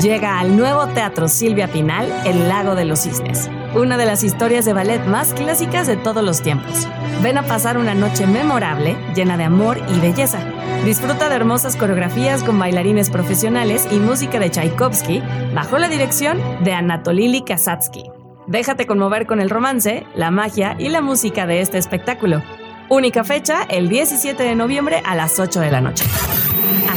[0.00, 4.64] Llega al nuevo Teatro Silvia Pinal El Lago de los Cisnes, una de las historias
[4.64, 6.88] de ballet más clásicas de todos los tiempos.
[7.22, 10.38] Ven a pasar una noche memorable, llena de amor y belleza.
[10.86, 15.22] Disfruta de hermosas coreografías con bailarines profesionales y música de Tchaikovsky
[15.54, 18.04] bajo la dirección de Anatolili Kasatsky.
[18.46, 22.42] Déjate conmover con el romance, la magia y la música de este espectáculo.
[22.88, 26.04] Única fecha, el 17 de noviembre a las 8 de la noche.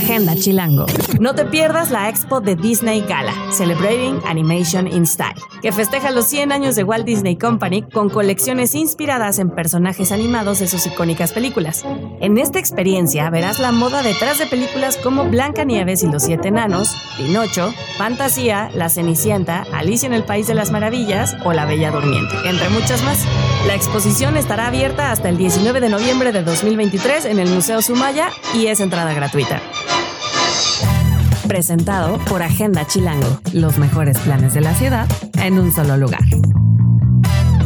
[0.04, 0.86] Agenda Chilango.
[1.22, 6.28] No te pierdas la expo de Disney Gala, Celebrating Animation in Style, que festeja los
[6.28, 11.32] 100 años de Walt Disney Company con colecciones inspiradas en personajes animados de sus icónicas
[11.32, 11.86] películas.
[12.20, 16.98] En esta experiencia verás la moda detrás de películas como Blancanieves y los Siete Enanos,
[17.16, 22.36] Pinocho, Fantasía, La Cenicienta, Alicia en el País de las Maravillas o La Bella Durmiente,
[22.44, 23.26] entre muchas más.
[23.68, 28.30] La exposición estará abierta hasta el 19 de noviembre de 2023 en el Museo Sumaya
[28.54, 29.62] y es entrada gratuita.
[31.48, 35.08] Presentado por Agenda Chilango, los mejores planes de la ciudad
[35.42, 36.24] en un solo lugar.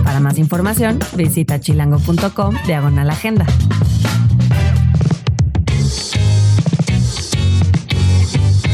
[0.03, 3.45] Para más información, visita chilango.com diagonal agenda.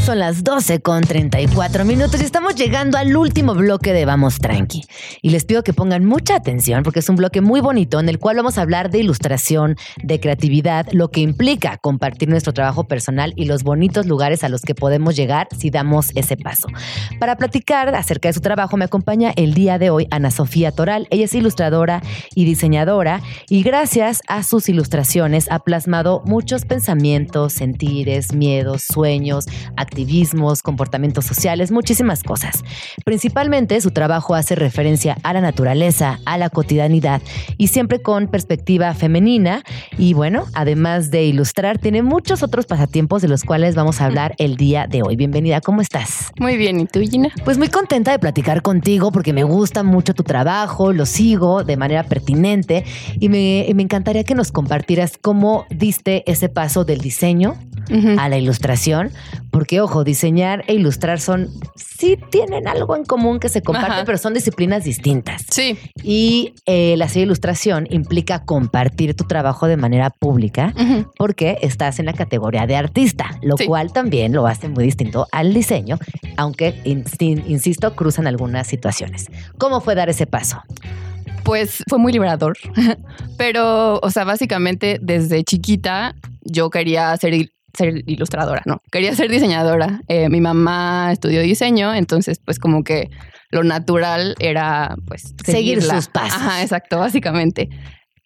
[0.05, 4.83] Son las 12 con 34 minutos y estamos llegando al último bloque de Vamos Tranqui.
[5.21, 8.19] Y les pido que pongan mucha atención porque es un bloque muy bonito en el
[8.19, 13.31] cual vamos a hablar de ilustración, de creatividad, lo que implica compartir nuestro trabajo personal
[13.37, 16.67] y los bonitos lugares a los que podemos llegar si damos ese paso.
[17.17, 21.07] Para platicar acerca de su trabajo me acompaña el día de hoy Ana Sofía Toral.
[21.11, 22.01] Ella es ilustradora
[22.35, 29.45] y diseñadora y gracias a sus ilustraciones ha plasmado muchos pensamientos, sentires, miedos, sueños,
[29.93, 32.63] activismos, comportamientos sociales, muchísimas cosas.
[33.05, 37.21] Principalmente su trabajo hace referencia a la naturaleza, a la cotidianidad
[37.57, 39.61] y siempre con perspectiva femenina.
[39.99, 44.33] Y bueno, además de ilustrar, tiene muchos otros pasatiempos de los cuales vamos a hablar
[44.39, 45.15] el día de hoy.
[45.15, 46.31] Bienvenida, ¿cómo estás?
[46.39, 47.29] Muy bien, ¿y tú, Gina?
[47.45, 51.77] Pues muy contenta de platicar contigo porque me gusta mucho tu trabajo, lo sigo de
[51.77, 52.83] manera pertinente
[53.19, 57.55] y me, me encantaría que nos compartieras cómo diste ese paso del diseño
[58.17, 59.11] a la ilustración,
[59.51, 64.05] porque ojo, diseñar e ilustrar son, sí tienen algo en común que se comparte, Ajá.
[64.05, 65.43] pero son disciplinas distintas.
[65.49, 65.77] Sí.
[66.03, 70.73] Y eh, la serie ilustración implica compartir tu trabajo de manera pública
[71.17, 73.65] porque estás en la categoría de artista, lo Sí.
[73.65, 75.97] cual también lo hace muy distinto al diseño,
[76.37, 79.27] aunque, insi- insisto, cruzan algunas situaciones.
[79.57, 80.61] ¿Cómo fue dar ese paso?
[81.43, 82.57] Pues fue muy liberador.
[83.37, 86.15] Pero, o sea, básicamente desde chiquita
[86.45, 90.01] yo quería ser, il- ser ilustradora, no, quería ser diseñadora.
[90.07, 93.09] Eh, mi mamá estudió diseño, entonces pues como que
[93.49, 95.95] lo natural era pues Seguir seguirla.
[95.95, 96.41] sus pasos.
[96.41, 97.69] Ajá, exacto, básicamente.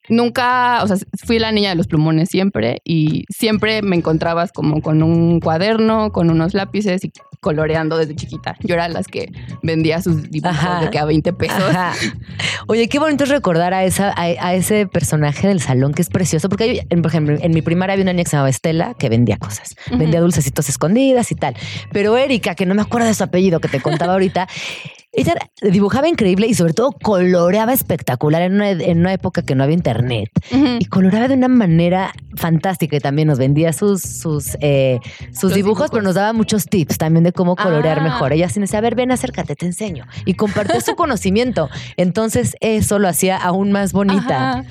[0.10, 4.82] Nunca, o sea, fui la niña de los plumones siempre y siempre me encontrabas como
[4.82, 8.56] con un cuaderno, con unos lápices y coloreando desde chiquita.
[8.62, 9.32] Yo era las que
[9.64, 10.82] vendía sus dibujos Ajá.
[10.82, 11.62] de que a 20 pesos.
[11.70, 11.94] Ajá.
[12.68, 16.10] Oye, qué bonito es recordar a, esa, a, a ese personaje del salón que es
[16.10, 18.50] precioso, porque hay- en- por ejemplo, en mi primaria había una niña que se llamaba
[18.50, 21.56] Estela que vendía cosas, vendía dulcecitos escondidas y tal.
[21.92, 24.48] Pero Erika, que no me acuerdo de su apellido que te contaba ahorita,
[25.18, 29.64] ella dibujaba increíble y sobre todo coloreaba espectacular en una, en una época que no
[29.64, 30.30] había internet.
[30.80, 35.00] Y coloreaba de una manera fantástica y también nos vendía sus, sus, eh,
[35.34, 35.90] sus dibujos, dibujos.
[35.92, 38.04] pero nos daba muchos tips también de cómo colorear Ah.
[38.04, 38.32] mejor.
[38.32, 40.06] Ella sin decía, a ver, ven, acércate, te enseño.
[40.26, 41.70] Y compartía su conocimiento.
[41.98, 44.60] Entonces eso lo hacía aún más bonita.
[44.60, 44.66] Ajá.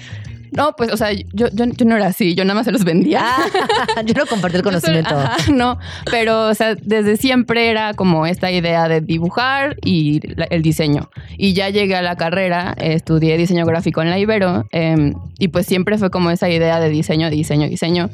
[0.52, 2.84] No, pues, o sea, yo, yo, yo no era así, yo nada más se los
[2.84, 3.20] vendía.
[3.22, 5.16] Ah, yo no compartí el conocimiento.
[5.16, 5.78] ajá, no,
[6.10, 11.10] pero, o sea, desde siempre era como esta idea de dibujar y la- el diseño.
[11.36, 15.48] Y ya llegué a la carrera, eh, estudié diseño gráfico en la Ibero, eh, y
[15.48, 18.10] pues siempre fue como esa idea de diseño, diseño, diseño.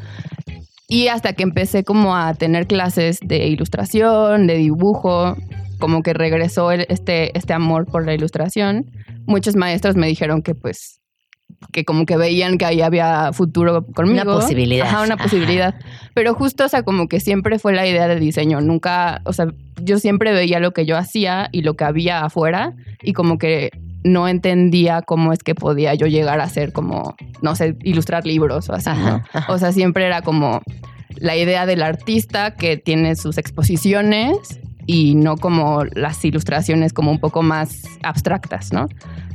[0.89, 5.37] Y hasta que empecé como a tener clases de ilustración, de dibujo,
[5.78, 8.87] como que regresó el- este, este amor por la ilustración.
[9.26, 11.01] Muchos maestros me dijeron que pues
[11.72, 14.22] que como que veían que ahí había futuro conmigo.
[14.22, 14.86] Una posibilidad.
[14.86, 15.24] Ajá, una Ajá.
[15.24, 15.74] posibilidad.
[16.14, 18.61] Pero justo, o sea, como que siempre fue la idea de diseño.
[18.61, 19.46] Nunca, o sea,
[19.82, 23.70] yo siempre veía lo que yo hacía y lo que había afuera y como que
[24.05, 28.68] no entendía cómo es que podía yo llegar a ser como, no sé, ilustrar libros
[28.68, 28.94] o así, ¿no?
[28.94, 29.53] Ajá, ajá.
[29.53, 30.61] O sea, siempre era como
[31.16, 37.20] la idea del artista que tiene sus exposiciones y no como las ilustraciones como un
[37.20, 38.88] poco más abstractas, ¿no?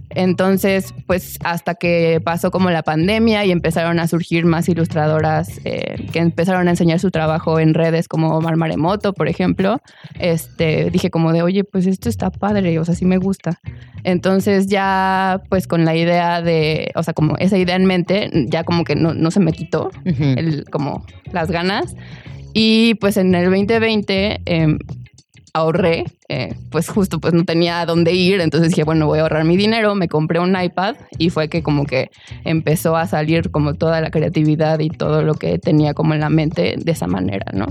[0.09, 6.07] Entonces, pues hasta que pasó como la pandemia y empezaron a surgir más ilustradoras eh,
[6.11, 9.81] que empezaron a enseñar su trabajo en redes como Mar Maremoto, por ejemplo,
[10.19, 13.59] este, dije como de, oye, pues esto está padre, o sea, sí me gusta.
[14.03, 18.63] Entonces ya, pues con la idea de, o sea, como esa idea en mente, ya
[18.63, 21.95] como que no, no se me quitó el, como las ganas.
[22.53, 24.79] Y pues en el 2020 em,
[25.53, 29.21] ahorré eh, pues justo pues no tenía a dónde ir, entonces dije, bueno, voy a
[29.23, 32.09] ahorrar mi dinero, me compré un iPad y fue que como que
[32.43, 36.29] empezó a salir como toda la creatividad y todo lo que tenía como en la
[36.29, 37.67] mente de esa manera, ¿no?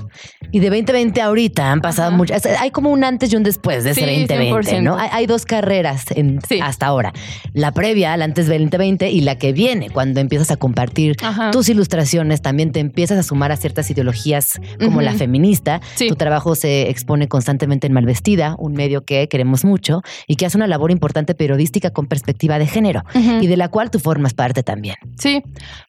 [0.52, 2.46] Y de 2020 ahorita han pasado muchas.
[2.46, 4.82] Hay como un antes y un después de ese Sí, 2020, 100%.
[4.82, 4.96] ¿no?
[4.96, 6.60] Hay, hay dos carreras en- Sí.
[6.62, 7.12] hasta ahora.
[7.52, 11.50] La previa, la antes 2020 y la que viene, cuando empiezas a compartir Ajá.
[11.50, 15.80] tus ilustraciones, también te empiezas a sumar a ciertas ideologías como la feminista.
[15.96, 16.08] Sí.
[16.08, 20.56] Tu trabajo se expone constantemente en Malvestida, un medio que queremos mucho y que hace
[20.56, 24.62] una labor importante periodística con perspectiva de género y de la cual tú formas parte
[24.62, 24.96] también.
[25.18, 25.42] Sí,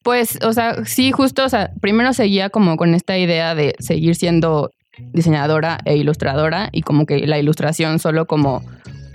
[0.04, 4.16] pues, o sea, sí, justo, o sea, primero seguía como con esta idea de seguir
[4.16, 4.72] siendo
[5.14, 8.64] diseñadora e ilustradora y como que la ilustración solo como,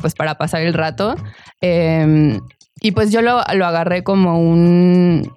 [0.01, 1.17] pues, para pasar el rato.
[1.61, 2.39] Eh,
[2.81, 5.33] y pues yo lo, lo agarré como un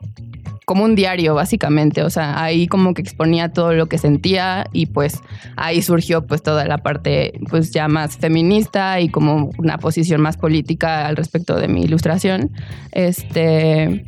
[0.65, 4.87] como un diario básicamente, o sea, ahí como que exponía todo lo que sentía y
[4.87, 5.21] pues
[5.55, 10.37] ahí surgió pues toda la parte pues ya más feminista y como una posición más
[10.37, 12.51] política al respecto de mi ilustración.
[12.91, 14.05] Este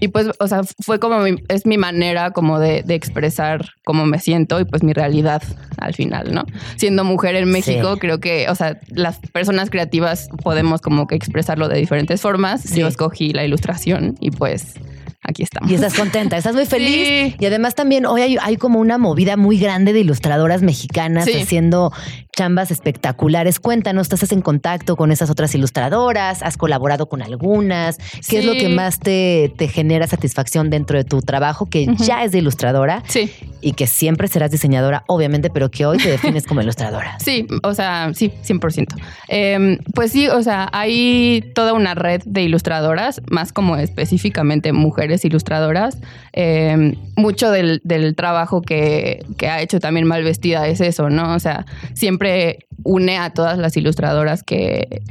[0.00, 4.04] y pues, o sea, fue como mi- es mi manera como de, de expresar cómo
[4.04, 5.42] me siento y pues mi realidad
[5.78, 6.44] al final, ¿no?
[6.74, 8.00] Siendo mujer en México, Sí.
[8.00, 12.62] creo que, o sea, las personas creativas podemos como que expresarlo de diferentes formas.
[12.62, 12.80] Sí.
[12.80, 14.74] Yo escogí la ilustración y pues
[15.22, 15.70] aquí estamos.
[15.70, 17.06] Y estás contenta, estás muy feliz.
[17.06, 17.36] Sí.
[17.38, 21.40] Y además también hoy hay, hay como una movida muy grande de ilustradoras mexicanas Sí.
[21.40, 21.92] haciendo
[22.34, 23.60] chambas espectaculares.
[23.60, 26.42] Cuéntanos, ¿tú estás en contacto con esas otras ilustradoras?
[26.42, 27.98] ¿Has colaborado con algunas?
[28.26, 32.24] ¿Qué es lo que más te, te genera satisfacción dentro de tu trabajo, que ya
[32.24, 33.30] es de ilustradora Sí,
[33.60, 37.18] y que siempre serás diseñadora, obviamente, pero que hoy te defines como ilustradora?
[37.20, 38.94] sí, o sea, sí, 100%.
[39.28, 45.24] Eh, pues sí, o sea, hay toda una red de ilustradoras, más como específicamente mujeres
[45.26, 45.98] ilustradoras.
[46.32, 51.34] Eh, mucho del, del trabajo que, que ha hecho también Malvestida es eso, ¿no?
[51.34, 55.02] O sea, siempre siempre une a todas las ilustradoras que,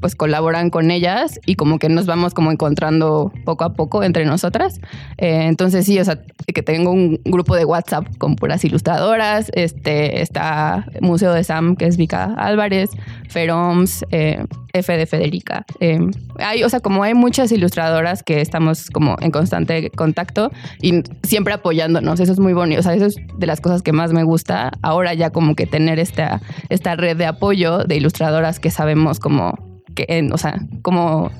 [0.00, 4.26] pues colaboran con ellas y como que nos vamos como encontrando poco a poco entre
[4.26, 4.80] nosotras.
[5.16, 6.20] Eh, entonces sí, o sea,
[6.52, 11.86] que tengo un grupo de WhatsApp con puras ilustradoras, este, está Museo de Sam, que
[11.86, 12.90] es Vika Álvarez,
[13.28, 14.44] Feroms, eh,
[14.74, 15.64] F de Federica.
[15.80, 16.00] Eh,
[16.38, 20.50] hay, o sea, como hay muchas ilustradoras que estamos como en constante contacto
[20.82, 23.92] y siempre apoyándonos, eso es muy bonito, o sea, eso es de las cosas que
[23.92, 24.72] más me gusta.
[24.82, 26.40] Ahora ya como que tener esta,
[26.74, 29.54] esta red de apoyo de ilustradoras que sabemos como
[29.94, 31.30] que, en- o sea, como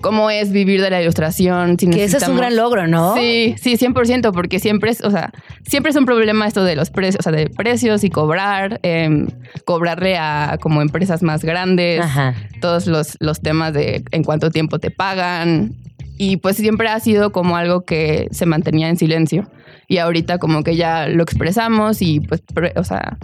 [0.00, 1.78] cómo es vivir de la ilustración.
[1.78, 3.14] si Que ese es un gran logro, ¿no?
[3.16, 5.30] Sí, sí, 100%, porque siempre es, o sea,
[5.68, 9.26] siempre es un problema esto de los precios, o sea, de precios y cobrar, em,
[9.66, 12.34] cobrarle a como empresas más grandes, Ajá.
[12.62, 15.74] todos los, los temas de en cuánto tiempo te pagan.
[16.16, 19.50] Y pues siempre ha sido como algo que se mantenía en silencio.
[19.86, 23.18] Y ahorita como que ya lo expresamos y pues, pre- o sea,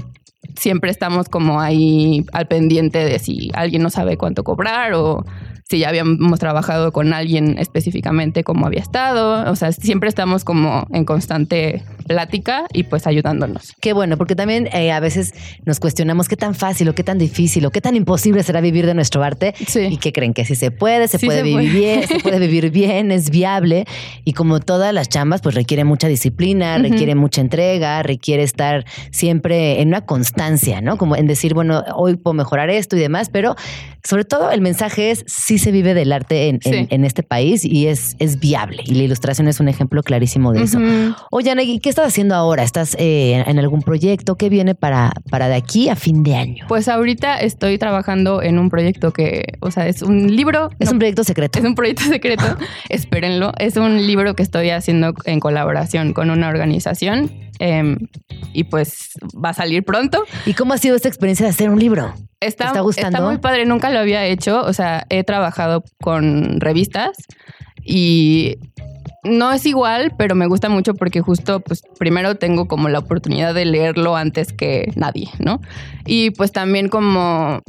[0.57, 5.25] siempre estamos como ahí al pendiente de si alguien no sabe cuánto cobrar o
[5.69, 9.51] si ya habíamos trabajado con alguien específicamente cómo había estado.
[9.51, 13.75] O sea, siempre estamos como en constante plática y pues ayudándonos.
[13.81, 15.35] Qué bueno, porque también eh, a veces
[15.65, 18.87] nos cuestionamos qué tan fácil o qué tan difícil o qué tan imposible será vivir
[18.87, 19.55] de nuestro arte.
[19.67, 19.81] Sí.
[19.91, 21.81] Y que creen que sí se puede, se Sí puede se vivir puede.
[21.81, 23.87] bien, se puede vivir bien, es viable.
[24.25, 29.81] Y como todas las chambas, pues requiere mucha disciplina, requiere mucha entrega, requiere estar siempre
[29.81, 30.97] en una constancia, ¿no?
[30.97, 33.57] Como en decir, bueno, hoy puedo mejorar esto y demás, pero
[34.05, 36.87] sobre todo el mensaje es sí se vive del arte en, en- Sí.
[36.91, 38.83] en este país y es, es viable.
[38.87, 40.79] Y la ilustración es un ejemplo clarísimo de eso.
[41.31, 42.63] Oye, Anegui, ¿qué estás haciendo ahora?
[42.63, 44.37] ¿Estás eh, en algún proyecto?
[44.37, 46.65] ¿Qué viene para, para de aquí a fin de año?
[46.69, 50.71] Pues ahorita estoy trabajando en un proyecto que, o sea, es un libro.
[50.79, 51.59] es no, un proyecto secreto.
[51.59, 52.45] Es un proyecto secreto,
[52.89, 53.53] espérenlo.
[53.59, 57.99] Es un libro que estoy haciendo en colaboración con una organización em,
[58.53, 60.25] y pues va a salir pronto.
[60.45, 62.15] ¿Y cómo ha sido esta experiencia de hacer un libro?
[62.41, 63.23] Está, ¿Te está gustando?
[63.23, 64.63] muy padre, nunca lo había hecho.
[64.63, 67.17] O sea, he trabajado con revistas
[67.85, 68.59] y
[69.25, 73.55] no es igual, pero me gusta mucho porque justo, pues primero tengo como la oportunidad
[73.55, 75.61] de leerlo antes que nadie, ¿no?
[76.05, 77.63] Y pues también como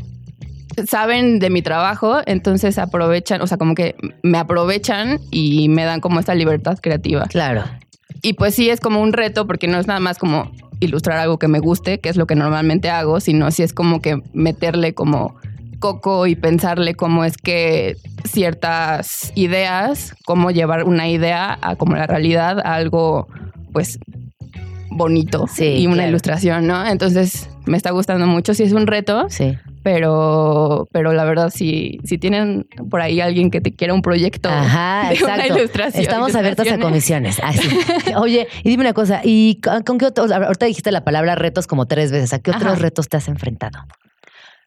[0.88, 6.02] saben de mi trabajo, entonces aprovechan, o sea, como que me aprovechan y me dan
[6.02, 7.26] como esta libertad creativa.
[7.26, 7.64] Claro.
[8.22, 11.40] Y pues sí es como un reto porque no es nada más como ilustrar algo
[11.40, 14.94] que me guste, que es lo que normalmente hago, sino sí es como que meterle
[14.94, 15.36] como
[15.80, 22.08] coco y pensarle cómo es que ciertas ideas, cómo llevar una idea a como la
[22.08, 23.28] realidad, a algo
[23.74, 24.00] pues
[24.90, 26.10] bonito Sí, y una claro.
[26.10, 26.86] ilustración, ¿no?
[26.88, 29.56] Entonces me está gustando mucho, sí es un reto, Sí.
[29.84, 34.50] Pero, pero la verdad si, si tienen por ahí alguien que te quiera un proyecto
[34.50, 35.58] Ajá, de una exacto.
[35.58, 36.04] ilustración.
[36.04, 37.40] Estamos abiertas a comisiones.
[37.42, 37.70] Ah, sí.
[38.16, 40.32] Oye, y dime una cosa, ¿y con, con qué otros?
[40.32, 42.34] Ahorita dijiste la palabra retos como tres veces.
[42.34, 42.82] ¿A qué otros Ajá.
[42.82, 43.80] retos te has enfrentado?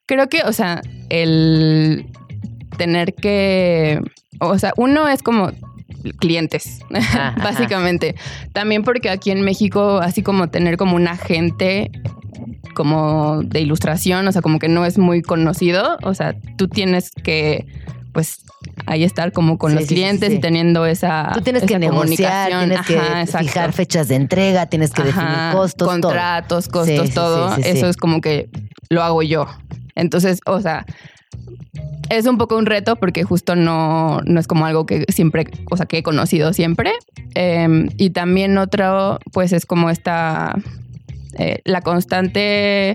[0.07, 2.07] Creo que, o sea, el
[2.77, 4.01] tener que,
[4.41, 5.53] o sea, uno es como
[6.19, 8.15] clientes, Ajá, básicamente.
[8.53, 11.91] También porque aquí en México, así como tener como un agente
[12.75, 17.11] como de ilustración, o sea, como que no es muy conocido, o sea, tú tienes
[17.11, 17.67] que
[18.13, 18.39] pues
[18.87, 20.35] ahí estar como con Sí, los sí, clientes sí.
[20.37, 22.69] y teniendo esa Tú tienes que esa negociar, comunicación.
[22.69, 25.89] tienes que Ajá, fijar fechas de entrega, tienes que definir costos, todo.
[25.89, 27.55] contratos, costos, todo.
[27.57, 28.49] Eso es como que
[28.89, 29.47] lo hago yo.
[29.95, 30.85] Entonces, o sea,
[32.09, 35.77] es un poco un reto porque justo no, no es como algo que siempre, o
[35.77, 36.93] sea, que he conocido siempre.
[37.37, 40.57] Eh, y también otro, pues es como esta,
[41.41, 42.95] eh, la constante,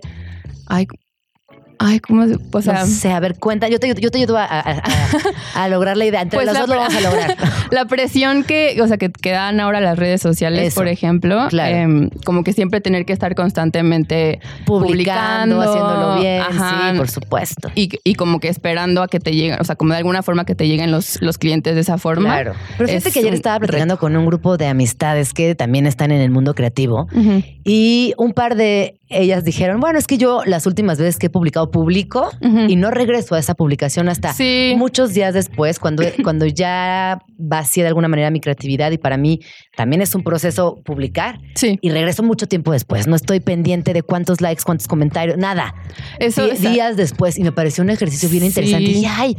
[1.79, 4.37] ay, ¿cómo se, o sea, no sé, a ver, cuenta, yo te, yo te ayudo
[4.37, 6.21] a, a- a- a lograr la idea.
[6.21, 7.37] Entre Pues los la dos lo vamos a lograr.
[7.71, 11.47] la presión que, o sea, que, que dan ahora las redes sociales, Eso, por ejemplo,
[11.49, 11.75] claro.
[11.75, 17.09] em, como que siempre tener que estar constantemente Publicando, publicando, haciéndolo bien, ajá, sí, por
[17.09, 17.71] supuesto.
[17.75, 20.45] y, y como que esperando a que te lleguen, o sea, como de alguna forma
[20.45, 22.29] que te lleguen los, los clientes de esa forma.
[22.29, 22.53] Claro.
[22.77, 26.11] Pero fíjate es que ayer estaba platicando con un grupo de amistades que también están
[26.11, 27.07] en el mundo creativo
[27.63, 31.29] y un par de ellas dijeron, bueno, es que yo las últimas veces que he
[31.29, 32.29] publicado publico
[32.67, 34.73] y no regreso a esa publicación hasta Sí.
[34.77, 39.39] muchos días después, cuando, cuando ya vacía de alguna manera mi creatividad y para mí
[39.75, 43.07] también es un proceso publicar Sí, y regreso mucho tiempo después.
[43.07, 45.73] No estoy pendiente de cuántos likes, cuántos comentarios, nada.
[46.19, 48.83] eso días después y me pareció un ejercicio bien interesante.
[48.91, 49.37] Y ay,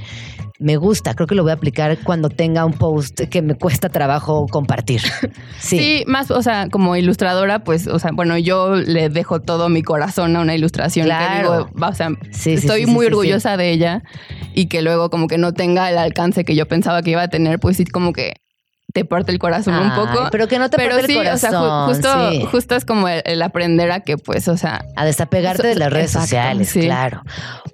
[0.59, 3.89] me gusta, creo que lo voy a aplicar cuando tenga un post que me cuesta
[3.91, 5.03] trabajo compartir.
[5.59, 5.79] Sí.
[5.79, 6.05] Sí.
[6.07, 10.37] más, o sea, como ilustradora, pues, o sea, bueno, yo le dejo todo mi corazón
[10.37, 11.27] a una ilustración Claro.
[11.29, 14.03] que digo, va, o sea, Sí, estoy sí, sí, muy orgullosa de ella
[14.55, 17.29] y que luego como que no tenga el alcance que yo pensaba que iba a
[17.29, 18.35] tener, pues sí, como que
[18.93, 20.29] te parte el corazón un poco.
[20.33, 22.47] pero que no te Pero parte el sí, o sea, ju- justo, sí.
[22.51, 25.93] justo es como el, el aprender a que, pues, o sea, A desapegarte de las
[25.93, 26.81] redes Exacto, sociales, sí.
[26.81, 27.23] claro.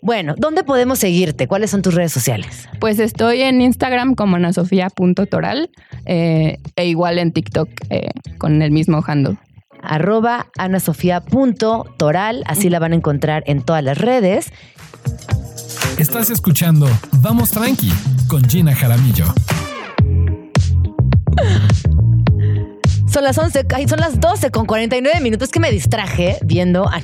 [0.00, 1.46] Bueno, ¿dónde podemos seguirte?
[1.46, 2.68] ¿Cuáles son tus redes sociales?
[2.80, 5.70] Pues estoy en Instagram como anasofia.toral
[6.06, 9.36] eh, e igual en TikTok eh, con el mismo handle.
[9.82, 14.52] Arroba anasofia.toral, así la van a encontrar en todas las redes.
[15.98, 16.88] Estás escuchando
[17.20, 17.92] Vamos Tranqui
[18.28, 19.26] con Gina Jaramillo.
[23.12, 26.98] Son las 11, ay, son las 12 con 49 minutos que me distraje viendo a,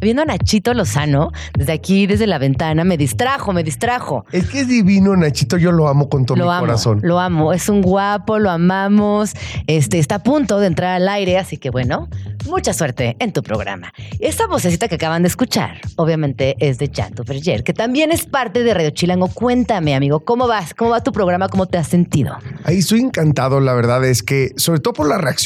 [0.00, 2.82] viendo a Nachito Lozano desde aquí, desde la ventana.
[2.82, 4.26] Me distrajo, me distrajo.
[4.32, 5.56] Es que es divino, Nachito.
[5.56, 6.98] Yo lo amo con todo Lo mi amo, corazón.
[7.04, 7.52] lo amo.
[7.52, 9.34] Es un guapo, lo amamos.
[9.68, 12.08] Este está a punto de entrar al aire, así que bueno,
[12.46, 13.92] mucha suerte en tu programa.
[14.18, 18.64] Esta vocecita que acaban de escuchar, obviamente, es de Chanto Berger, que también es parte
[18.64, 19.28] de Radio Chilango.
[19.28, 20.74] Cuéntame, amigo, ¿cómo vas?
[20.74, 21.48] ¿Cómo va tu programa?
[21.48, 22.36] ¿Cómo te has sentido?
[22.64, 25.43] Ahí estoy encantado, la verdad es que, sobre todo por la reacción,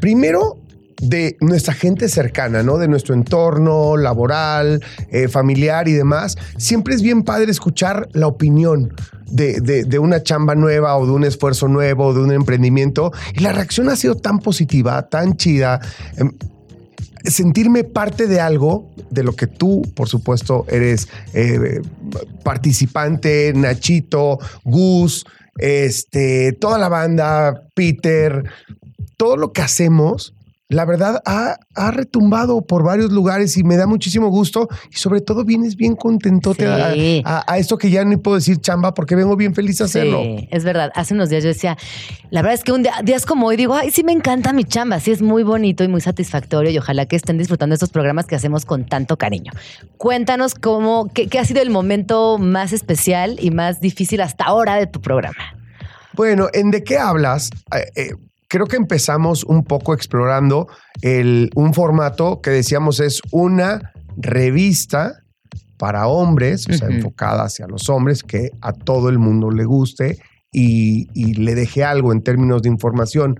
[0.00, 0.60] primero
[1.00, 2.78] de nuestra gente cercana, ¿no?
[2.78, 6.36] De nuestro entorno laboral, eh, familiar y demás.
[6.56, 8.94] Siempre es bien padre escuchar la opinión
[9.26, 13.12] de, una chamba nueva o de un esfuerzo nuevo, de un emprendimiento.
[13.34, 15.80] Y la reacción ha sido tan positiva, tan chida.
[16.16, 16.32] Em,
[17.24, 21.82] sentirme parte de algo de lo que tú, por supuesto, eres eh,
[22.44, 25.24] participante, Nachito, Gus,
[25.58, 28.44] este, toda la banda, Peter,
[29.16, 30.32] todo lo que hacemos,
[30.68, 35.20] la verdad ha, ha retumbado por varios lugares y me da muchísimo gusto y sobre
[35.20, 37.22] todo vienes bien contentote a- Sí.
[37.24, 40.20] a, a esto que ya ni puedo decir chamba porque vengo bien feliz a hacerlo.
[40.24, 40.90] Sí, es verdad.
[40.96, 41.78] Hace unos días yo decía,
[42.30, 44.64] la verdad es que un día, días como hoy digo, ay, sí me encanta mi
[44.64, 47.90] chamba, sí es muy bonito y muy satisfactorio y ojalá que estén disfrutando de estos
[47.90, 49.52] programas que hacemos con tanto cariño.
[49.98, 54.74] Cuéntanos cómo, qué, qué ha sido el momento más especial y más difícil hasta ahora
[54.74, 55.54] de tu programa.
[56.14, 57.50] Bueno, ¿en de qué hablas?
[57.72, 58.10] Eh, eh,
[58.48, 60.68] creo que empezamos un poco explorando
[61.02, 65.22] el, un formato que decíamos es una revista
[65.76, 70.18] para hombres, o sea, enfocada hacia los hombres, que a todo el mundo le guste
[70.50, 73.38] y, y le deje algo en términos de información.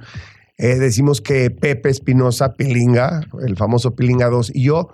[0.59, 4.89] Eh, decimos que Pepe Espinosa Pilinga, el famoso Pilinga 2, y yo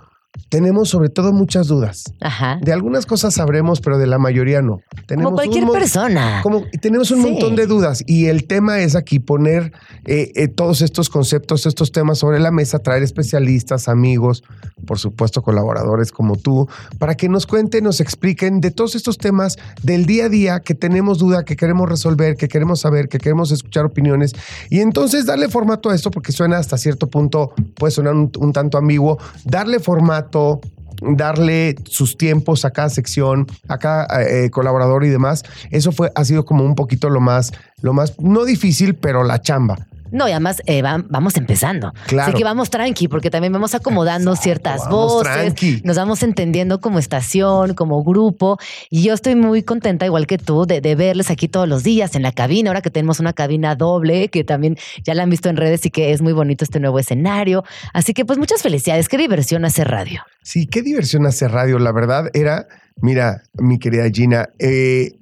[0.49, 2.05] tenemos sobre todo muchas dudas.
[2.21, 2.59] Ajá.
[2.63, 4.81] De algunas cosas sabremos, pero de la mayoría no.
[5.07, 6.41] Tenemos Como cualquier un persona.
[6.43, 7.31] como tenemos un Sí.
[7.31, 9.73] montón de dudas y el tema es aquí poner
[10.07, 14.43] eh, eh, todos estos conceptos, estos temas sobre la mesa, traer especialistas, amigos,
[14.87, 16.69] por supuesto colaboradores como tú,
[16.99, 20.75] para que nos cuenten, nos expliquen de todos estos temas del día a día que
[20.75, 24.33] tenemos duda, que queremos resolver, que queremos saber, que queremos escuchar opiniones
[24.71, 28.53] y entonces darle formato a esto porque suena hasta cierto punto, puede sonar un, un
[28.53, 30.22] tanto ambiguo, darle formato
[31.03, 35.43] darle sus tiempos a cada sección, a cada eh, colaborador y demás.
[35.71, 39.41] Eso fue, ha sido como un poquito lo más, lo más, no difícil, pero la
[39.41, 39.89] chamba.
[40.13, 41.93] No, y además eh, va- vamos empezando.
[42.07, 42.29] Claro.
[42.31, 45.81] Así que vamos tranqui, porque también vamos acomodando ciertas vamos voces, tranqui.
[45.85, 48.59] nos vamos entendiendo como estación, como grupo.
[48.91, 52.15] Y yo estoy muy contenta, igual que tú, de, de verles aquí todos los días
[52.15, 52.71] en la cabina.
[52.71, 55.91] Ahora que tenemos una cabina doble, que también ya la han visto en redes y
[55.91, 57.65] que es muy bonito este nuevo escenario.
[57.93, 59.09] Así que, pues, muchas felicidades.
[59.09, 60.23] Qué diversión hacer radio.
[60.43, 61.79] Sí, qué diversión hacer radio.
[61.79, 62.67] La verdad era,
[63.01, 65.13] mira, mi querida Gina, eh,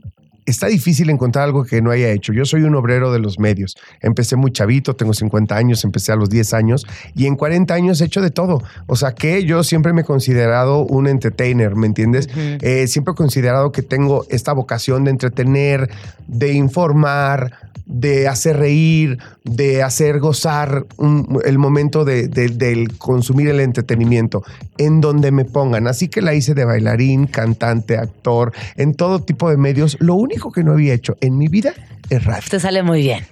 [0.46, 2.32] está difícil encontrar algo que no haya hecho.
[2.32, 3.76] Yo soy un obrero de los medios.
[4.00, 8.00] Empecé muy chavito, tengo 50 años, empecé a los 10 años y en 40 años
[8.00, 8.62] he hecho de todo.
[8.86, 12.28] O sea que yo siempre me he considerado un entertainer, ¿me entiendes?
[12.36, 15.90] Eh, siempre he considerado que tengo esta vocación de entretener,
[16.26, 23.48] de informar, de hacer reír, de hacer gozar un- el momento de, de- del consumir
[23.48, 24.42] el entretenimiento
[24.78, 25.86] en donde me pongan.
[25.88, 29.96] Así que la hice de bailarín, cantante, actor, en todo tipo de medios.
[30.00, 31.74] Lo único que no había hecho en mi vida
[32.08, 32.42] es radio.
[32.48, 33.24] Te sale muy bien.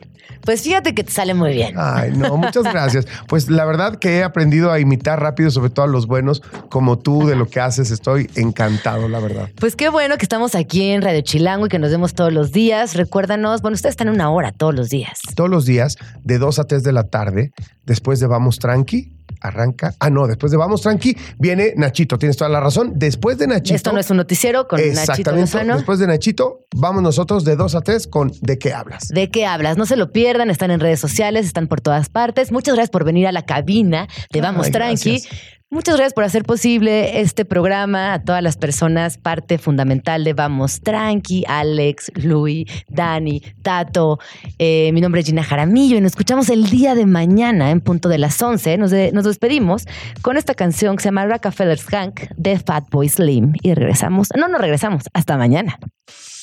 [0.43, 1.75] Pues fíjate que te sale muy bien.
[1.77, 3.07] Ay, no, muchas gracias.
[3.27, 6.99] Pues la verdad que he aprendido a imitar rápido, sobre todo a los buenos, como
[6.99, 7.91] tú, de lo que haces.
[7.91, 9.51] Estoy encantado, la verdad.
[9.57, 12.53] Pues qué bueno que estamos aquí en Radio Chilango y que nos vemos todos los
[12.53, 12.95] días.
[12.95, 15.21] Recuérdanos, bueno, ustedes están una hora todos los días.
[15.35, 17.53] Todos los días, de 2 a 3 de la tarde,
[17.85, 19.95] después de Vamos Tranqui, arranca.
[20.01, 22.19] Ah, no, después de Vamos Tranqui, viene Nachito.
[22.19, 22.93] Tienes toda la razón.
[22.97, 23.75] Después de Nachito.
[23.75, 25.33] Esto no es un noticiero con Nachito.
[25.33, 25.77] Lozano.
[25.77, 29.09] Después de Nachito, vamos nosotros de 2 a 3 con ¿De qué hablas?
[29.09, 29.77] ¿De qué hablas?
[29.77, 32.53] No se lo pierdan, están en redes sociales, están por todas partes.
[32.53, 35.11] Muchas gracias por venir a la cabina de Vamos Ay, Tranqui.
[35.11, 35.58] gracias.
[35.71, 40.81] Muchas gracias por hacer posible este programa, a todas las personas, parte fundamental de Vamos
[40.81, 44.19] Tranqui, Alex, Luis, Dani, Tato.
[44.59, 48.09] Eh, mi nombre es Gina Jaramillo y nos escuchamos el día de mañana en punto
[48.09, 48.79] de las 11.
[48.79, 49.85] Nos, nos despedimos
[50.23, 54.29] con esta canción que se llama Rockefeller's Hank de Fatboy Slim y regresamos.
[54.39, 55.05] No, no regresamos.
[55.13, 55.79] Hasta mañana.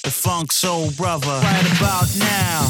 [0.03, 1.41] The Funk Soul Brother.
[1.41, 2.68] Right about now.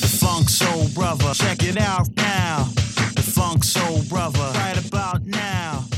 [0.00, 1.34] The Funk Soul Brother.
[1.34, 2.72] Check it out now.
[3.14, 4.50] The Funk Soul Brother.
[4.54, 5.97] Right about now.